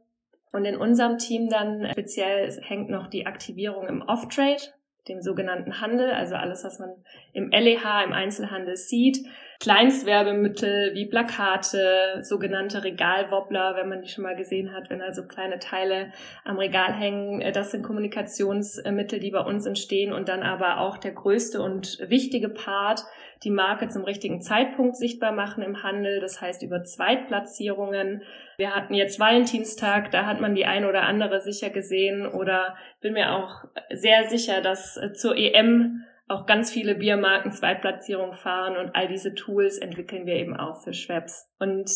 Und 0.51 0.65
in 0.65 0.77
unserem 0.77 1.17
Team 1.17 1.49
dann 1.49 1.87
speziell 1.91 2.51
hängt 2.61 2.89
noch 2.89 3.07
die 3.07 3.25
Aktivierung 3.25 3.87
im 3.87 4.01
Off-Trade, 4.01 4.61
dem 5.07 5.21
sogenannten 5.21 5.81
Handel, 5.81 6.11
also 6.11 6.35
alles, 6.35 6.63
was 6.63 6.79
man 6.79 6.89
im 7.33 7.49
LEH, 7.51 8.03
im 8.05 8.13
Einzelhandel 8.13 8.75
sieht. 8.75 9.19
Kleinstwerbemittel 9.59 10.93
wie 10.93 11.07
Plakate, 11.07 12.19
sogenannte 12.21 12.83
Regalwobbler, 12.83 13.75
wenn 13.75 13.89
man 13.89 14.01
die 14.03 14.09
schon 14.09 14.23
mal 14.23 14.35
gesehen 14.35 14.71
hat, 14.71 14.91
wenn 14.91 15.01
also 15.01 15.25
kleine 15.25 15.57
Teile 15.57 16.11
am 16.45 16.59
Regal 16.59 16.93
hängen. 16.93 17.41
Äh, 17.41 17.51
das 17.51 17.71
sind 17.71 17.83
Kommunikationsmittel, 17.83 19.19
die 19.19 19.31
bei 19.31 19.41
uns 19.41 19.65
entstehen 19.65 20.13
und 20.13 20.29
dann 20.29 20.43
aber 20.43 20.79
auch 20.79 20.97
der 20.97 21.11
größte 21.11 21.61
und 21.61 21.97
wichtige 22.07 22.49
Part, 22.49 23.03
die 23.43 23.51
Marke 23.51 23.87
zum 23.89 24.03
richtigen 24.03 24.41
Zeitpunkt 24.41 24.95
sichtbar 24.95 25.31
machen 25.31 25.63
im 25.63 25.83
Handel. 25.83 26.19
Das 26.19 26.41
heißt 26.41 26.63
über 26.63 26.83
Zweitplatzierungen. 26.83 28.23
Wir 28.57 28.75
hatten 28.75 28.93
jetzt 28.93 29.19
Valentinstag, 29.19 30.11
da 30.11 30.25
hat 30.25 30.41
man 30.41 30.55
die 30.55 30.65
eine 30.65 30.89
oder 30.89 31.03
andere 31.03 31.41
sicher 31.41 31.69
gesehen 31.69 32.25
oder 32.25 32.75
bin 33.01 33.13
mir 33.13 33.33
auch 33.33 33.65
sehr 33.93 34.27
sicher, 34.27 34.61
dass 34.61 34.97
äh, 34.97 35.13
zur 35.13 35.35
EM 35.35 36.03
auch 36.27 36.45
ganz 36.45 36.71
viele 36.71 36.95
Biermarken 36.95 37.51
Zweitplatzierung 37.51 38.33
fahren 38.33 38.75
und 38.75 38.95
all 38.95 39.07
diese 39.07 39.33
Tools 39.33 39.77
entwickeln 39.77 40.25
wir 40.25 40.35
eben 40.35 40.57
auch 40.57 40.83
für 40.83 40.93
Schweppes. 40.93 41.49
Und 41.59 41.89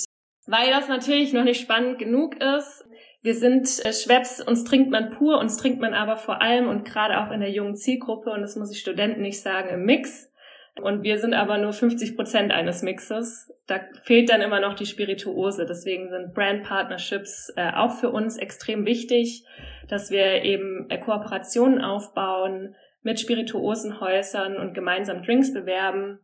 weil 0.48 0.69
das 0.69 0.88
natürlich 0.88 1.33
noch 1.33 1.43
nicht 1.43 1.62
spannend 1.62 2.00
genug 2.00 2.36
ist, 2.41 2.86
wir 3.24 3.36
sind 3.36 3.67
äh, 3.86 3.93
Schweppes, 3.93 4.41
uns 4.41 4.63
trinkt 4.63 4.89
man 4.89 5.12
pur, 5.12 5.39
uns 5.39 5.57
trinkt 5.57 5.79
man 5.79 5.93
aber 5.93 6.17
vor 6.17 6.41
allem 6.41 6.67
und 6.67 6.86
gerade 6.86 7.21
auch 7.21 7.31
in 7.31 7.39
der 7.39 7.51
jungen 7.51 7.75
Zielgruppe, 7.75 8.31
und 8.31 8.41
das 8.41 8.55
muss 8.55 8.71
ich 8.71 8.79
Studenten 8.79 9.21
nicht 9.21 9.41
sagen, 9.41 9.69
im 9.69 9.86
Mix. 9.86 10.30
Und 10.80 11.04
wir 11.04 11.20
sind 11.20 11.34
aber 11.34 11.58
nur 11.58 11.74
50 11.74 12.16
Prozent 12.16 12.51
eines 12.51 12.82
Mixes. 12.82 13.51
Da 13.68 13.82
fehlt 14.04 14.30
dann 14.30 14.42
immer 14.42 14.62
noch 14.62 14.74
die 14.74 14.86
Spirituose. 14.86 15.66
Deswegen 15.66 16.10
sind 16.10 16.34
Brand 16.34 16.63
Partnerships 16.63 17.51
äh, 17.58 17.72
auch 17.74 17.92
für 17.92 18.10
uns 18.10 18.38
extrem 18.38 18.86
wichtig, 18.86 19.46
dass 19.90 20.12
wir 20.12 20.44
eben 20.44 20.90
äh, 20.90 20.98
Kooperationen 20.98 21.82
aufbauen, 21.82 22.75
mit 23.04 23.20
Spirituosenhäusern 23.20 24.58
und 24.58 24.74
gemeinsam 24.74 25.24
Drinks 25.24 25.54
bewerben. 25.54 26.20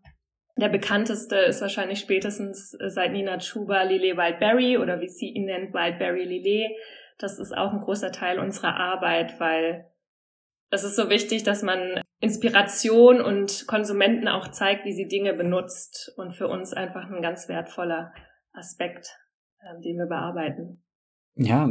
Der 0.58 0.70
bekannteste 0.70 1.36
ist 1.38 1.62
wahrscheinlich 1.62 2.00
spätestens 2.00 2.74
äh, 2.80 2.90
seit 2.90 3.12
Nina 3.12 3.38
Chuba 3.40 3.84
Lillet 3.84 4.16
Wildberry 4.16 4.78
oder 4.78 5.02
wie 5.02 5.10
sie 5.10 5.30
ihn 5.30 5.46
nennt, 5.46 5.74
Wildberry 5.74 6.24
Lillet. 6.24 6.72
Das 7.20 7.40
ist 7.40 7.56
auch 7.56 7.74
ein 7.74 7.82
großer 7.82 8.12
Teil 8.12 8.40
unserer 8.40 8.76
Arbeit, 8.76 9.40
weil 9.40 9.86
es 10.70 10.84
ist 10.84 10.96
so 10.96 11.10
wichtig, 11.10 11.44
dass 11.44 11.64
man 11.64 12.02
Inspiration 12.20 13.22
und 13.22 13.66
Konsumenten 13.68 14.28
auch 14.28 14.50
zeigt, 14.50 14.86
wie 14.86 14.94
sie 14.94 15.08
Dinge 15.08 15.34
benutzt 15.34 16.12
und 16.18 16.34
für 16.34 16.48
uns 16.48 16.74
einfach 16.74 17.10
ein 17.10 17.22
ganz 17.22 17.48
wertvoller 17.48 18.14
Aspekt, 18.54 19.08
äh, 19.62 19.82
den 19.82 19.98
wir 19.98 20.08
bearbeiten. 20.08 20.84
Ja, 21.36 21.70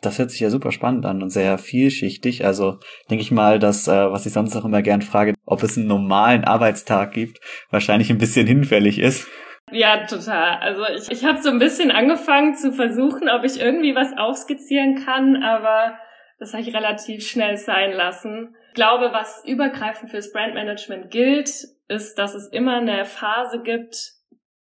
das 0.00 0.18
hört 0.18 0.30
sich 0.30 0.40
ja 0.40 0.48
super 0.48 0.72
spannend 0.72 1.04
an 1.04 1.22
und 1.22 1.30
sehr 1.30 1.58
vielschichtig. 1.58 2.44
Also 2.44 2.78
denke 3.10 3.22
ich 3.22 3.30
mal, 3.30 3.58
dass, 3.58 3.86
äh, 3.88 4.10
was 4.10 4.24
ich 4.24 4.32
sonst 4.32 4.56
auch 4.56 4.64
immer 4.64 4.82
gern 4.82 5.02
frage, 5.02 5.34
ob 5.44 5.62
es 5.62 5.76
einen 5.76 5.88
normalen 5.88 6.44
Arbeitstag 6.44 7.12
gibt, 7.12 7.40
wahrscheinlich 7.70 8.10
ein 8.10 8.18
bisschen 8.18 8.46
hinfällig 8.46 8.98
ist. 8.98 9.28
Ja, 9.72 10.06
total. 10.06 10.58
Also 10.60 10.82
ich, 10.96 11.10
ich 11.10 11.24
habe 11.24 11.40
so 11.42 11.50
ein 11.50 11.58
bisschen 11.58 11.90
angefangen 11.90 12.54
zu 12.54 12.72
versuchen, 12.72 13.28
ob 13.28 13.44
ich 13.44 13.60
irgendwie 13.60 13.94
was 13.94 14.16
aufskizzieren 14.16 15.04
kann, 15.04 15.42
aber 15.42 15.98
das 16.40 16.54
habe 16.54 16.62
ich 16.62 16.74
relativ 16.74 17.24
schnell 17.28 17.58
sein 17.58 17.92
lassen. 17.92 18.56
Ich 18.68 18.74
glaube, 18.74 19.12
was 19.12 19.44
übergreifend 19.44 20.10
fürs 20.10 20.32
Brandmanagement 20.32 21.10
gilt, 21.10 21.50
ist, 21.86 22.14
dass 22.18 22.34
es 22.34 22.48
immer 22.48 22.78
eine 22.78 23.04
Phase 23.04 23.62
gibt, 23.62 24.14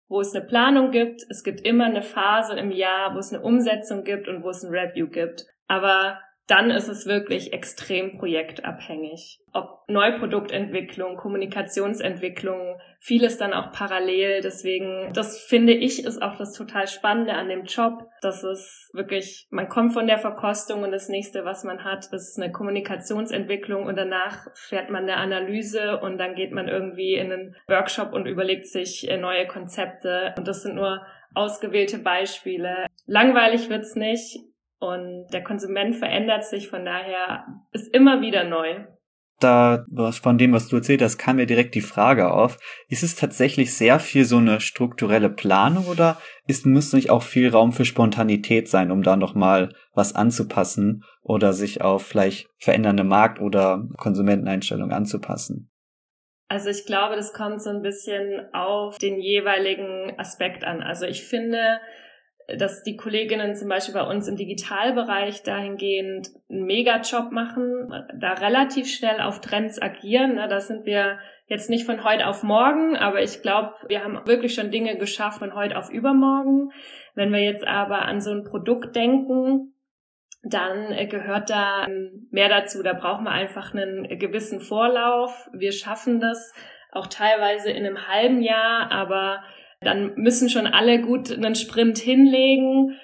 wo 0.09 0.21
es 0.21 0.35
eine 0.35 0.45
Planung 0.45 0.91
gibt. 0.91 1.23
Es 1.31 1.43
gibt 1.43 1.63
immer 1.63 1.87
eine 1.87 2.03
Phase 2.03 2.59
im 2.59 2.71
Jahr, 2.71 3.15
wo 3.15 3.19
es 3.19 3.33
eine 3.33 3.43
Umsetzung 3.43 4.05
gibt 4.05 4.29
und 4.29 4.45
wo 4.45 4.51
es 4.51 4.63
ein 4.63 4.71
Review 4.71 5.09
gibt. 5.09 5.47
Aber 5.67 6.21
dann 6.49 6.71
ist 6.71 6.89
es 6.89 7.07
wirklich 7.07 7.53
extrem 7.53 8.19
projektabhängig. 8.19 9.39
Ob 9.53 9.89
Neuproduktentwicklung, 9.89 11.17
Kommunikationsentwicklung, 11.17 12.81
vieles 12.99 13.39
dann 13.39 13.53
auch 13.53 13.71
parallel. 13.73 14.41
Deswegen, 14.43 15.13
das 15.13 15.45
finde 15.45 15.73
ich, 15.73 16.05
ist 16.05 16.21
auch 16.21 16.37
das 16.37 16.53
total 16.53 16.89
Spannende 16.89 17.35
an 17.35 17.49
dem 17.49 17.65
Job. 17.65 18.09
Das 18.23 18.43
ist 18.43 18.91
wirklich, 18.93 19.47
man 19.51 19.69
kommt 19.69 19.93
von 19.93 20.07
der 20.07 20.19
Verkostung 20.19 20.83
und 20.83 20.91
das 20.91 21.09
nächste, 21.09 21.45
was 21.45 21.65
man 21.65 21.85
hat, 21.85 22.13
ist 22.13 22.39
eine 22.41 22.51
Kommunikationsentwicklung 22.51 23.87
und 23.87 23.97
danach 23.97 24.47
fährt 24.55 24.91
man 24.91 25.05
eine 25.05 25.19
Analyse 25.19 26.01
und 26.01 26.19
dann 26.19 26.35
geht 26.35 26.53
man 26.53 26.69
irgendwie 26.69 27.15
in 27.15 27.33
einen 27.33 27.57
Workshop 27.69 28.13
und 28.13 28.27
überlegt 28.27 28.67
sich 28.67 29.09
neue 29.21 29.47
Konzepte. 29.47 30.35
Und 30.37 30.49
das 30.49 30.63
sind 30.63 30.75
nur 30.75 31.07
ausgewählte 31.35 31.99
Beispiele. 31.99 32.87
Langweilig 33.07 33.71
wird's 33.71 33.95
nicht 33.95 34.39
und 34.83 35.29
der 35.33 35.45
Konsument 35.45 35.97
verändert 35.97 36.45
sich, 36.45 36.69
von 36.69 36.85
daher 36.85 37.47
ist 37.73 37.95
immer 37.95 38.21
wieder 38.21 38.45
neu. 38.45 38.85
Da, 39.41 39.85
von 40.13 40.39
dem, 40.39 40.53
was 40.53 40.69
du 40.69 40.77
erzählt 40.77 41.03
hast, 41.03 41.19
kam 41.19 41.37
mir 41.37 41.47
direkt 41.47 41.75
die 41.75 41.81
Frage 41.81 42.31
auf. 42.31 42.59
Ist 42.89 43.03
es 43.03 43.17
tatsächlich 43.17 43.75
sehr 43.75 43.99
viel 43.99 44.25
so 44.25 44.37
eine 44.37 44.61
strukturelle 44.61 45.31
Planung 45.31 45.87
oder 45.87 46.21
ist, 46.47 46.65
müsste 46.65 46.95
nicht 46.95 47.11
auch 47.11 47.25
viel 47.25 47.49
Raum 47.49 47.73
für 47.73 47.85
Spontanität 47.85 48.69
sein, 48.69 48.93
um 48.93 49.03
da 49.03 49.17
nochmal 49.17 49.75
was 49.95 50.15
anzupassen 50.15 51.03
oder 51.23 51.53
sich 51.53 51.81
auf 51.81 52.07
vielleicht 52.07 52.47
verändernde 52.59 53.03
Markt- 53.03 53.41
oder 53.41 53.89
Konsumenteneinstellungen 53.97 54.93
anzupassen? 54.93 55.73
Also 56.49 56.69
ich 56.69 56.87
glaube, 56.87 57.17
das 57.17 57.33
kommt 57.33 57.63
so 57.63 57.71
ein 57.71 57.83
bisschen 57.83 58.47
auf 58.53 58.99
den 58.99 59.21
jeweiligen 59.21 60.13
Aspekt 60.19 60.65
an. 60.65 60.83
Also 60.83 61.07
ich 61.07 61.25
finde, 61.25 61.81
dass 62.49 62.83
die 62.83 62.97
Kolleginnen 62.97 63.55
zum 63.55 63.69
Beispiel 63.69 63.95
bei 63.95 64.03
uns 64.03 64.29
im 64.29 64.37
Digitalbereich 64.37 65.43
dahingehend 65.43 66.31
einen 66.51 66.65
Mega-Job 66.65 67.31
machen, 67.31 67.93
da 68.19 68.33
relativ 68.33 68.89
schnell 68.89 69.21
auf 69.21 69.41
Trends 69.41 69.81
agieren. 69.81 70.37
Da 70.37 70.61
sind 70.61 70.85
wir 70.85 71.19
jetzt 71.47 71.71
nicht 71.71 71.87
von 71.87 72.05
heute 72.05 72.27
auf 72.27 72.43
morgen, 72.43 72.97
aber 72.97 73.23
ich 73.23 73.43
glaube, 73.43 73.75
wir 73.89 74.05
haben 74.05 74.27
wirklich 74.27 74.55
schon 74.55 74.71
Dinge 74.71 74.97
geschafft 74.97 75.39
von 75.39 75.55
heute 75.55 75.77
auf 75.77 75.91
übermorgen. 75.91 76.71
Wenn 77.15 77.33
wir 77.33 77.41
jetzt 77.41 77.67
aber 77.67 78.03
an 78.03 78.21
so 78.21 78.31
ein 78.31 78.45
Produkt 78.45 78.97
denken, 78.97 79.75
dann 80.43 81.09
gehört 81.09 81.51
da 81.51 81.87
mehr 82.31 82.49
dazu. 82.49 82.83
Da 82.83 82.95
brauchen 82.95 83.25
wir 83.25 83.31
einfach 83.31 83.75
einen 83.75 84.19
gewissen 84.19 84.61
Vorlauf. 84.61 85.49
Wir 85.53 85.73
schaffen 85.73 86.21
das 86.21 86.53
auch 86.91 87.07
teilweise 87.07 87.71
in 87.71 87.87
einem 87.87 88.09
halben 88.09 88.43
Jahr, 88.43 88.91
aber 88.91 89.45
dann 89.85 90.15
müssen 90.17 90.49
schon 90.49 90.67
alle 90.67 91.01
gut 91.01 91.31
einen 91.31 91.55
Sprint 91.55 91.99
hinlegen, 91.99 92.99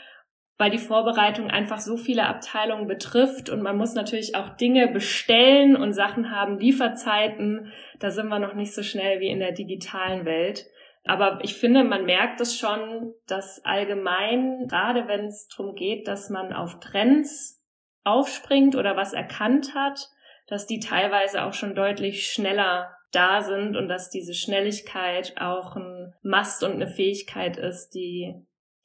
weil 0.58 0.70
die 0.70 0.78
Vorbereitung 0.78 1.48
einfach 1.50 1.78
so 1.78 1.96
viele 1.96 2.26
Abteilungen 2.26 2.88
betrifft 2.88 3.48
und 3.48 3.62
man 3.62 3.76
muss 3.76 3.94
natürlich 3.94 4.34
auch 4.34 4.50
Dinge 4.56 4.88
bestellen 4.88 5.76
und 5.76 5.92
Sachen 5.92 6.32
haben, 6.32 6.58
Lieferzeiten. 6.58 7.72
Da 8.00 8.10
sind 8.10 8.28
wir 8.28 8.40
noch 8.40 8.54
nicht 8.54 8.74
so 8.74 8.82
schnell 8.82 9.20
wie 9.20 9.28
in 9.28 9.38
der 9.38 9.52
digitalen 9.52 10.24
Welt. 10.24 10.66
Aber 11.04 11.38
ich 11.42 11.54
finde, 11.54 11.84
man 11.84 12.04
merkt 12.04 12.40
es 12.40 12.58
schon, 12.58 13.14
dass 13.26 13.64
allgemein, 13.64 14.66
gerade 14.68 15.06
wenn 15.06 15.26
es 15.26 15.48
darum 15.48 15.74
geht, 15.74 16.08
dass 16.08 16.28
man 16.28 16.52
auf 16.52 16.80
Trends 16.80 17.64
aufspringt 18.04 18.74
oder 18.74 18.96
was 18.96 19.12
erkannt 19.12 19.74
hat, 19.74 20.08
dass 20.48 20.66
die 20.66 20.80
teilweise 20.80 21.44
auch 21.44 21.52
schon 21.52 21.74
deutlich 21.74 22.26
schneller 22.26 22.94
da 23.12 23.42
sind 23.42 23.76
und 23.76 23.88
dass 23.88 24.10
diese 24.10 24.34
Schnelligkeit 24.34 25.34
auch 25.40 25.76
ein 25.76 25.97
Mast 26.22 26.62
und 26.62 26.72
eine 26.72 26.88
Fähigkeit 26.88 27.56
ist, 27.56 27.90
die, 27.90 28.34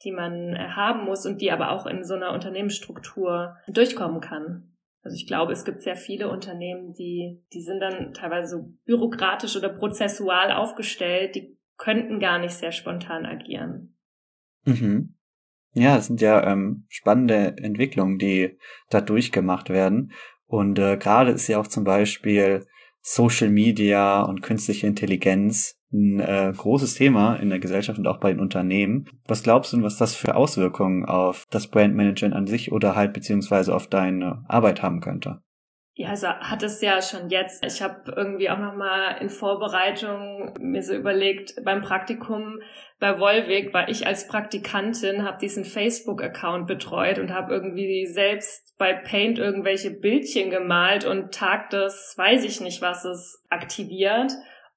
die 0.04 0.12
man 0.12 0.56
haben 0.76 1.04
muss 1.04 1.26
und 1.26 1.40
die 1.40 1.50
aber 1.50 1.70
auch 1.70 1.86
in 1.86 2.04
so 2.04 2.14
einer 2.14 2.32
Unternehmensstruktur 2.32 3.56
durchkommen 3.68 4.20
kann. 4.20 4.74
Also 5.02 5.16
ich 5.16 5.26
glaube, 5.26 5.52
es 5.52 5.64
gibt 5.64 5.82
sehr 5.82 5.96
viele 5.96 6.30
Unternehmen, 6.30 6.94
die, 6.94 7.42
die 7.52 7.60
sind 7.60 7.80
dann 7.80 8.14
teilweise 8.14 8.56
so 8.56 8.72
bürokratisch 8.86 9.54
oder 9.54 9.68
prozessual 9.68 10.50
aufgestellt, 10.50 11.34
die 11.34 11.58
könnten 11.76 12.20
gar 12.20 12.38
nicht 12.38 12.54
sehr 12.54 12.72
spontan 12.72 13.26
agieren. 13.26 13.96
Mhm. 14.64 15.14
Ja, 15.74 15.96
es 15.98 16.06
sind 16.06 16.20
ja 16.20 16.50
ähm, 16.50 16.86
spannende 16.88 17.56
Entwicklungen, 17.58 18.18
die 18.18 18.58
da 18.88 19.00
durchgemacht 19.00 19.68
werden. 19.68 20.12
Und 20.46 20.78
äh, 20.78 20.96
gerade 20.96 21.32
ist 21.32 21.48
ja 21.48 21.58
auch 21.58 21.66
zum 21.66 21.84
Beispiel 21.84 22.64
Social 23.00 23.50
Media 23.50 24.22
und 24.22 24.40
künstliche 24.40 24.86
Intelligenz 24.86 25.78
ein 25.94 26.20
äh, 26.20 26.52
großes 26.54 26.94
Thema 26.94 27.36
in 27.36 27.48
der 27.48 27.60
Gesellschaft 27.60 27.98
und 27.98 28.06
auch 28.06 28.18
bei 28.18 28.32
den 28.32 28.40
Unternehmen. 28.40 29.08
Was 29.26 29.42
glaubst 29.42 29.72
du, 29.72 29.82
was 29.82 29.96
das 29.96 30.14
für 30.14 30.34
Auswirkungen 30.34 31.04
auf 31.04 31.46
das 31.50 31.68
Brandmanagement 31.68 32.34
an 32.34 32.46
sich 32.46 32.72
oder 32.72 32.96
halt 32.96 33.12
beziehungsweise 33.12 33.74
auf 33.74 33.86
deine 33.86 34.44
Arbeit 34.48 34.82
haben 34.82 35.00
könnte? 35.00 35.40
Ja, 35.96 36.08
also 36.08 36.26
hat 36.26 36.64
es 36.64 36.80
ja 36.80 37.00
schon 37.00 37.30
jetzt. 37.30 37.64
Ich 37.64 37.80
habe 37.80 38.12
irgendwie 38.16 38.50
auch 38.50 38.58
noch 38.58 38.74
mal 38.74 39.12
in 39.20 39.28
Vorbereitung 39.28 40.52
mir 40.58 40.82
so 40.82 40.92
überlegt, 40.92 41.54
beim 41.64 41.82
Praktikum 41.82 42.58
bei 42.98 43.20
Volvic 43.20 43.72
war 43.72 43.88
ich 43.88 44.04
als 44.04 44.26
Praktikantin, 44.26 45.22
habe 45.22 45.38
diesen 45.38 45.64
Facebook-Account 45.64 46.66
betreut 46.66 47.20
und 47.20 47.32
habe 47.32 47.54
irgendwie 47.54 48.06
selbst 48.06 48.76
bei 48.76 48.92
Paint 48.92 49.38
irgendwelche 49.38 49.92
Bildchen 49.92 50.50
gemalt 50.50 51.04
und 51.04 51.32
Tag 51.32 51.70
des, 51.70 52.14
weiß 52.16 52.42
ich 52.44 52.60
nicht 52.60 52.82
was, 52.82 53.04
es 53.04 53.44
aktiviert. 53.48 54.32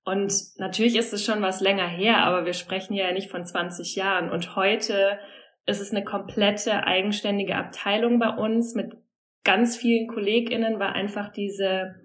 Und 0.07 0.31
natürlich 0.55 0.95
ist 0.95 1.11
es 1.11 1.25
schon 1.25 1.41
was 1.41 1.59
länger 1.59 1.85
her, 1.85 2.19
aber 2.19 2.45
wir 2.45 2.53
sprechen 2.53 2.93
ja 2.93 3.11
nicht 3.11 3.29
von 3.29 3.43
20 3.43 3.97
Jahren. 3.97 4.31
Und 4.31 4.55
heute 4.55 5.19
ist 5.65 5.81
es 5.81 5.91
eine 5.91 6.05
komplette 6.05 6.85
eigenständige 6.85 7.57
Abteilung 7.57 8.17
bei 8.17 8.29
uns 8.29 8.73
mit 8.73 8.93
ganz 9.43 9.75
vielen 9.75 10.07
KollegInnen 10.07 10.79
war 10.79 10.93
einfach 10.93 11.27
diese 11.33 11.95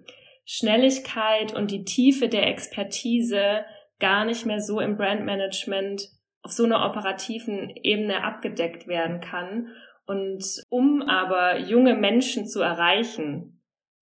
Schnelligkeit 0.43 1.55
und 1.55 1.71
die 1.71 1.85
Tiefe 1.85 2.27
der 2.27 2.47
Expertise 2.47 3.63
gar 3.99 4.25
nicht 4.25 4.45
mehr 4.45 4.59
so 4.59 4.81
im 4.81 4.97
Brandmanagement 4.97 6.09
auf 6.41 6.51
so 6.51 6.65
einer 6.65 6.85
operativen 6.85 7.69
Ebene 7.83 8.21
abgedeckt 8.25 8.85
werden 8.85 9.21
kann. 9.21 9.69
Und 10.05 10.43
um 10.67 11.03
aber 11.03 11.57
junge 11.57 11.95
Menschen 11.95 12.47
zu 12.47 12.61
erreichen, 12.61 13.52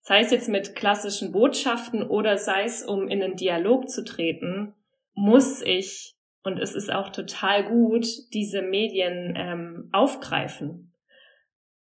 sei 0.01 0.19
es 0.19 0.31
jetzt 0.31 0.49
mit 0.49 0.75
klassischen 0.75 1.31
Botschaften 1.31 2.03
oder 2.03 2.37
sei 2.37 2.63
es 2.63 2.83
um 2.83 3.07
in 3.07 3.23
einen 3.23 3.35
Dialog 3.35 3.89
zu 3.89 4.03
treten, 4.03 4.73
muss 5.13 5.61
ich, 5.61 6.15
und 6.43 6.57
es 6.57 6.73
ist 6.73 6.91
auch 6.91 7.09
total 7.09 7.63
gut, 7.63 8.05
diese 8.33 8.61
Medien 8.61 9.35
ähm, 9.37 9.89
aufgreifen. 9.91 10.93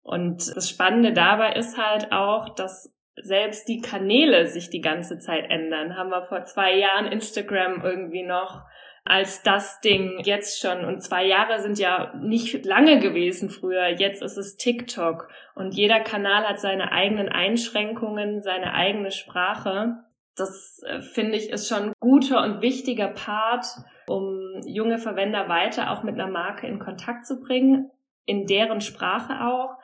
Und 0.02 0.54
das 0.56 0.68
Spannende 0.68 1.12
dabei 1.12 1.54
ist 1.54 1.78
halt 1.78 2.12
auch, 2.12 2.54
dass 2.54 2.94
selbst 3.16 3.68
die 3.68 3.80
Kanäle 3.80 4.46
sich 4.46 4.68
die 4.68 4.80
ganze 4.80 5.18
Zeit 5.18 5.48
ändern. 5.48 5.96
Haben 5.96 6.10
wir 6.10 6.22
vor 6.22 6.44
zwei 6.44 6.76
Jahren 6.76 7.06
Instagram 7.06 7.82
irgendwie 7.82 8.24
noch 8.24 8.62
als 9.04 9.42
das 9.42 9.80
Ding 9.80 10.20
jetzt 10.24 10.60
schon. 10.60 10.84
Und 10.84 11.02
zwei 11.02 11.26
Jahre 11.26 11.60
sind 11.60 11.78
ja 11.78 12.14
nicht 12.14 12.64
lange 12.64 13.00
gewesen 13.00 13.50
früher. 13.50 13.88
Jetzt 13.88 14.22
ist 14.22 14.36
es 14.36 14.56
TikTok. 14.56 15.28
Und 15.54 15.74
jeder 15.74 16.00
Kanal 16.00 16.44
hat 16.48 16.60
seine 16.60 16.92
eigenen 16.92 17.28
Einschränkungen, 17.28 18.42
seine 18.42 18.74
eigene 18.74 19.10
Sprache. 19.10 19.96
Das 20.36 20.82
äh, 20.86 21.00
finde 21.00 21.36
ich 21.36 21.50
ist 21.50 21.68
schon 21.68 21.90
ein 21.90 21.92
guter 21.98 22.42
und 22.42 22.62
wichtiger 22.62 23.08
Part, 23.08 23.66
um 24.06 24.60
junge 24.66 24.98
Verwender 24.98 25.48
weiter 25.48 25.90
auch 25.90 26.04
mit 26.04 26.14
einer 26.14 26.30
Marke 26.30 26.66
in 26.66 26.78
Kontakt 26.78 27.26
zu 27.26 27.40
bringen, 27.40 27.90
in 28.24 28.46
deren 28.46 28.80
Sprache 28.80 29.44
auch. 29.44 29.76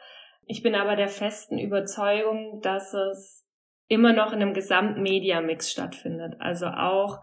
Ich 0.46 0.62
bin 0.62 0.74
aber 0.74 0.96
der 0.96 1.08
festen 1.08 1.58
Überzeugung, 1.58 2.60
dass 2.62 2.94
es 2.94 3.46
immer 3.88 4.12
noch 4.12 4.32
in 4.32 4.40
einem 4.40 4.54
gesamten 4.54 5.02
Media-Mix 5.02 5.70
stattfindet. 5.70 6.36
Also 6.38 6.66
auch 6.66 7.20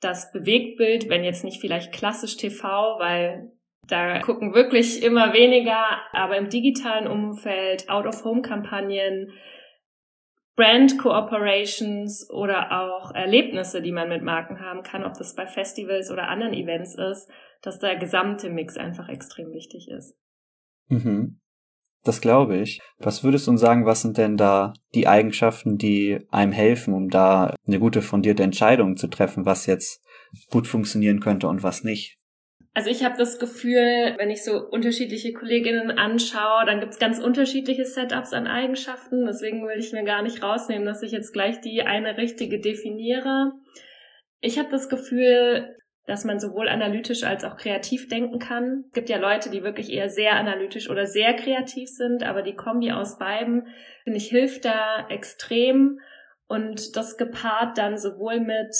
das 0.00 0.32
Bewegtbild, 0.32 1.08
wenn 1.08 1.24
jetzt 1.24 1.44
nicht 1.44 1.60
vielleicht 1.60 1.92
klassisch 1.92 2.36
TV, 2.36 2.98
weil 2.98 3.52
da 3.88 4.20
gucken 4.20 4.52
wirklich 4.52 5.02
immer 5.02 5.32
weniger, 5.32 5.84
aber 6.12 6.36
im 6.36 6.48
digitalen 6.48 7.06
Umfeld, 7.06 7.88
Out-of-Home-Kampagnen, 7.88 9.32
Brand-Cooperations 10.56 12.30
oder 12.30 12.72
auch 12.72 13.14
Erlebnisse, 13.14 13.82
die 13.82 13.92
man 13.92 14.08
mit 14.08 14.22
Marken 14.22 14.60
haben 14.60 14.82
kann, 14.82 15.04
ob 15.04 15.14
das 15.14 15.34
bei 15.34 15.46
Festivals 15.46 16.10
oder 16.10 16.28
anderen 16.28 16.54
Events 16.54 16.94
ist, 16.94 17.30
dass 17.62 17.78
der 17.78 17.96
gesamte 17.96 18.48
Mix 18.48 18.76
einfach 18.76 19.08
extrem 19.08 19.52
wichtig 19.52 19.88
ist. 19.88 20.16
Mhm. 20.88 21.40
Das 22.06 22.20
glaube 22.20 22.58
ich. 22.58 22.80
Was 22.98 23.24
würdest 23.24 23.46
du 23.46 23.50
uns 23.50 23.60
sagen, 23.60 23.84
was 23.84 24.02
sind 24.02 24.16
denn 24.16 24.36
da 24.36 24.74
die 24.94 25.08
Eigenschaften, 25.08 25.76
die 25.76 26.20
einem 26.30 26.52
helfen, 26.52 26.94
um 26.94 27.10
da 27.10 27.52
eine 27.66 27.80
gute 27.80 28.00
fundierte 28.00 28.44
Entscheidung 28.44 28.96
zu 28.96 29.08
treffen, 29.08 29.44
was 29.44 29.66
jetzt 29.66 30.00
gut 30.48 30.68
funktionieren 30.68 31.18
könnte 31.18 31.48
und 31.48 31.64
was 31.64 31.82
nicht? 31.82 32.16
Also 32.74 32.90
ich 32.90 33.02
habe 33.02 33.16
das 33.18 33.40
Gefühl, 33.40 34.14
wenn 34.18 34.30
ich 34.30 34.44
so 34.44 34.60
unterschiedliche 34.70 35.32
Kolleginnen 35.32 35.90
anschaue, 35.90 36.64
dann 36.66 36.78
gibt's 36.78 37.00
ganz 37.00 37.18
unterschiedliche 37.18 37.86
Setups 37.86 38.32
an 38.32 38.46
Eigenschaften. 38.46 39.26
Deswegen 39.26 39.66
will 39.66 39.80
ich 39.80 39.92
mir 39.92 40.04
gar 40.04 40.22
nicht 40.22 40.44
rausnehmen, 40.44 40.86
dass 40.86 41.02
ich 41.02 41.10
jetzt 41.10 41.32
gleich 41.32 41.60
die 41.60 41.82
eine 41.82 42.18
richtige 42.18 42.60
definiere. 42.60 43.52
Ich 44.40 44.60
habe 44.60 44.68
das 44.70 44.88
Gefühl, 44.88 45.74
dass 46.06 46.24
man 46.24 46.38
sowohl 46.38 46.68
analytisch 46.68 47.24
als 47.24 47.44
auch 47.44 47.56
kreativ 47.56 48.08
denken 48.08 48.38
kann. 48.38 48.84
Es 48.88 48.92
gibt 48.92 49.08
ja 49.08 49.18
Leute, 49.18 49.50
die 49.50 49.64
wirklich 49.64 49.92
eher 49.92 50.08
sehr 50.08 50.34
analytisch 50.34 50.88
oder 50.88 51.06
sehr 51.06 51.34
kreativ 51.34 51.88
sind, 51.88 52.22
aber 52.22 52.42
die 52.42 52.54
Kombi 52.54 52.92
aus 52.92 53.18
beiden, 53.18 53.66
finde 54.04 54.18
ich, 54.18 54.28
hilft 54.28 54.64
da 54.64 55.06
extrem. 55.08 56.00
Und 56.46 56.96
das 56.96 57.16
gepaart 57.16 57.76
dann 57.76 57.98
sowohl 57.98 58.38
mit, 58.38 58.74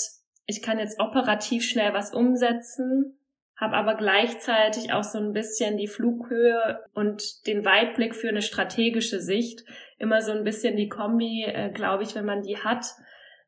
ich 0.45 0.61
kann 0.61 0.79
jetzt 0.79 1.01
operativ 1.01 1.65
schnell 1.65 1.93
was 1.93 2.13
umsetzen, 2.13 3.17
habe 3.57 3.75
aber 3.75 3.95
gleichzeitig 3.95 4.93
auch 4.93 5.03
so 5.03 5.17
ein 5.17 5.33
bisschen 5.33 5.77
die 5.77 5.87
Flughöhe 5.87 6.85
und 6.93 7.45
den 7.47 7.65
Weitblick 7.65 8.15
für 8.15 8.29
eine 8.29 8.41
strategische 8.41 9.19
Sicht. 9.19 9.65
Immer 9.97 10.21
so 10.21 10.31
ein 10.31 10.45
bisschen 10.45 10.77
die 10.77 10.87
Kombi, 10.87 11.43
äh, 11.43 11.71
glaube 11.71 12.03
ich, 12.03 12.15
wenn 12.15 12.25
man 12.25 12.43
die 12.43 12.57
hat, 12.57 12.85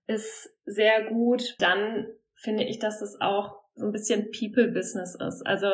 ist 0.08 0.54
sehr 0.66 1.06
gut. 1.06 1.56
Dann 1.60 2.08
finde 2.34 2.64
ich, 2.64 2.80
dass 2.80 3.02
es 3.02 3.22
auch 3.22 3.59
so 3.80 3.86
ein 3.86 3.92
bisschen 3.92 4.30
People-Business 4.32 5.16
ist. 5.16 5.42
Also 5.46 5.68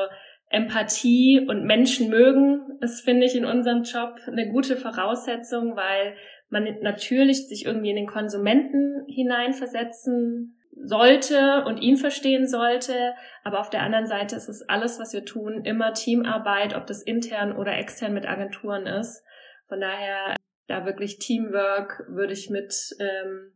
Empathie 0.49 1.45
und 1.47 1.65
Menschen 1.65 2.09
mögen 2.09 2.61
ist, 2.81 3.01
finde 3.01 3.25
ich, 3.25 3.35
in 3.35 3.45
unserem 3.45 3.83
Job 3.83 4.19
eine 4.27 4.49
gute 4.49 4.77
Voraussetzung, 4.77 5.75
weil 5.75 6.15
man 6.49 6.67
natürlich 6.81 7.47
sich 7.47 7.65
irgendwie 7.65 7.89
in 7.89 7.95
den 7.95 8.07
Konsumenten 8.07 9.05
hineinversetzen 9.07 10.57
sollte 10.83 11.63
und 11.65 11.77
ihn 11.77 11.97
verstehen 11.97 12.47
sollte. 12.47 13.13
Aber 13.43 13.59
auf 13.59 13.69
der 13.69 13.81
anderen 13.81 14.05
Seite 14.05 14.35
ist 14.35 14.49
es 14.49 14.61
alles, 14.69 14.99
was 14.99 15.13
wir 15.13 15.25
tun, 15.25 15.63
immer 15.65 15.93
Teamarbeit, 15.93 16.75
ob 16.75 16.85
das 16.85 17.01
intern 17.01 17.55
oder 17.55 17.77
extern 17.77 18.13
mit 18.13 18.27
Agenturen 18.27 18.85
ist. 18.85 19.23
Von 19.67 19.81
daher 19.81 20.35
da 20.67 20.85
wirklich 20.85 21.19
Teamwork 21.19 22.05
würde 22.07 22.33
ich 22.33 22.49
mit 22.49 22.73
ähm, 22.99 23.51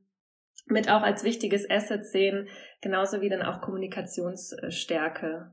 mit 0.69 0.89
auch 0.89 1.01
als 1.01 1.23
wichtiges 1.23 1.69
Asset 1.69 2.05
sehen, 2.05 2.47
genauso 2.81 3.21
wie 3.21 3.29
dann 3.29 3.41
auch 3.41 3.61
Kommunikationsstärke. 3.61 5.51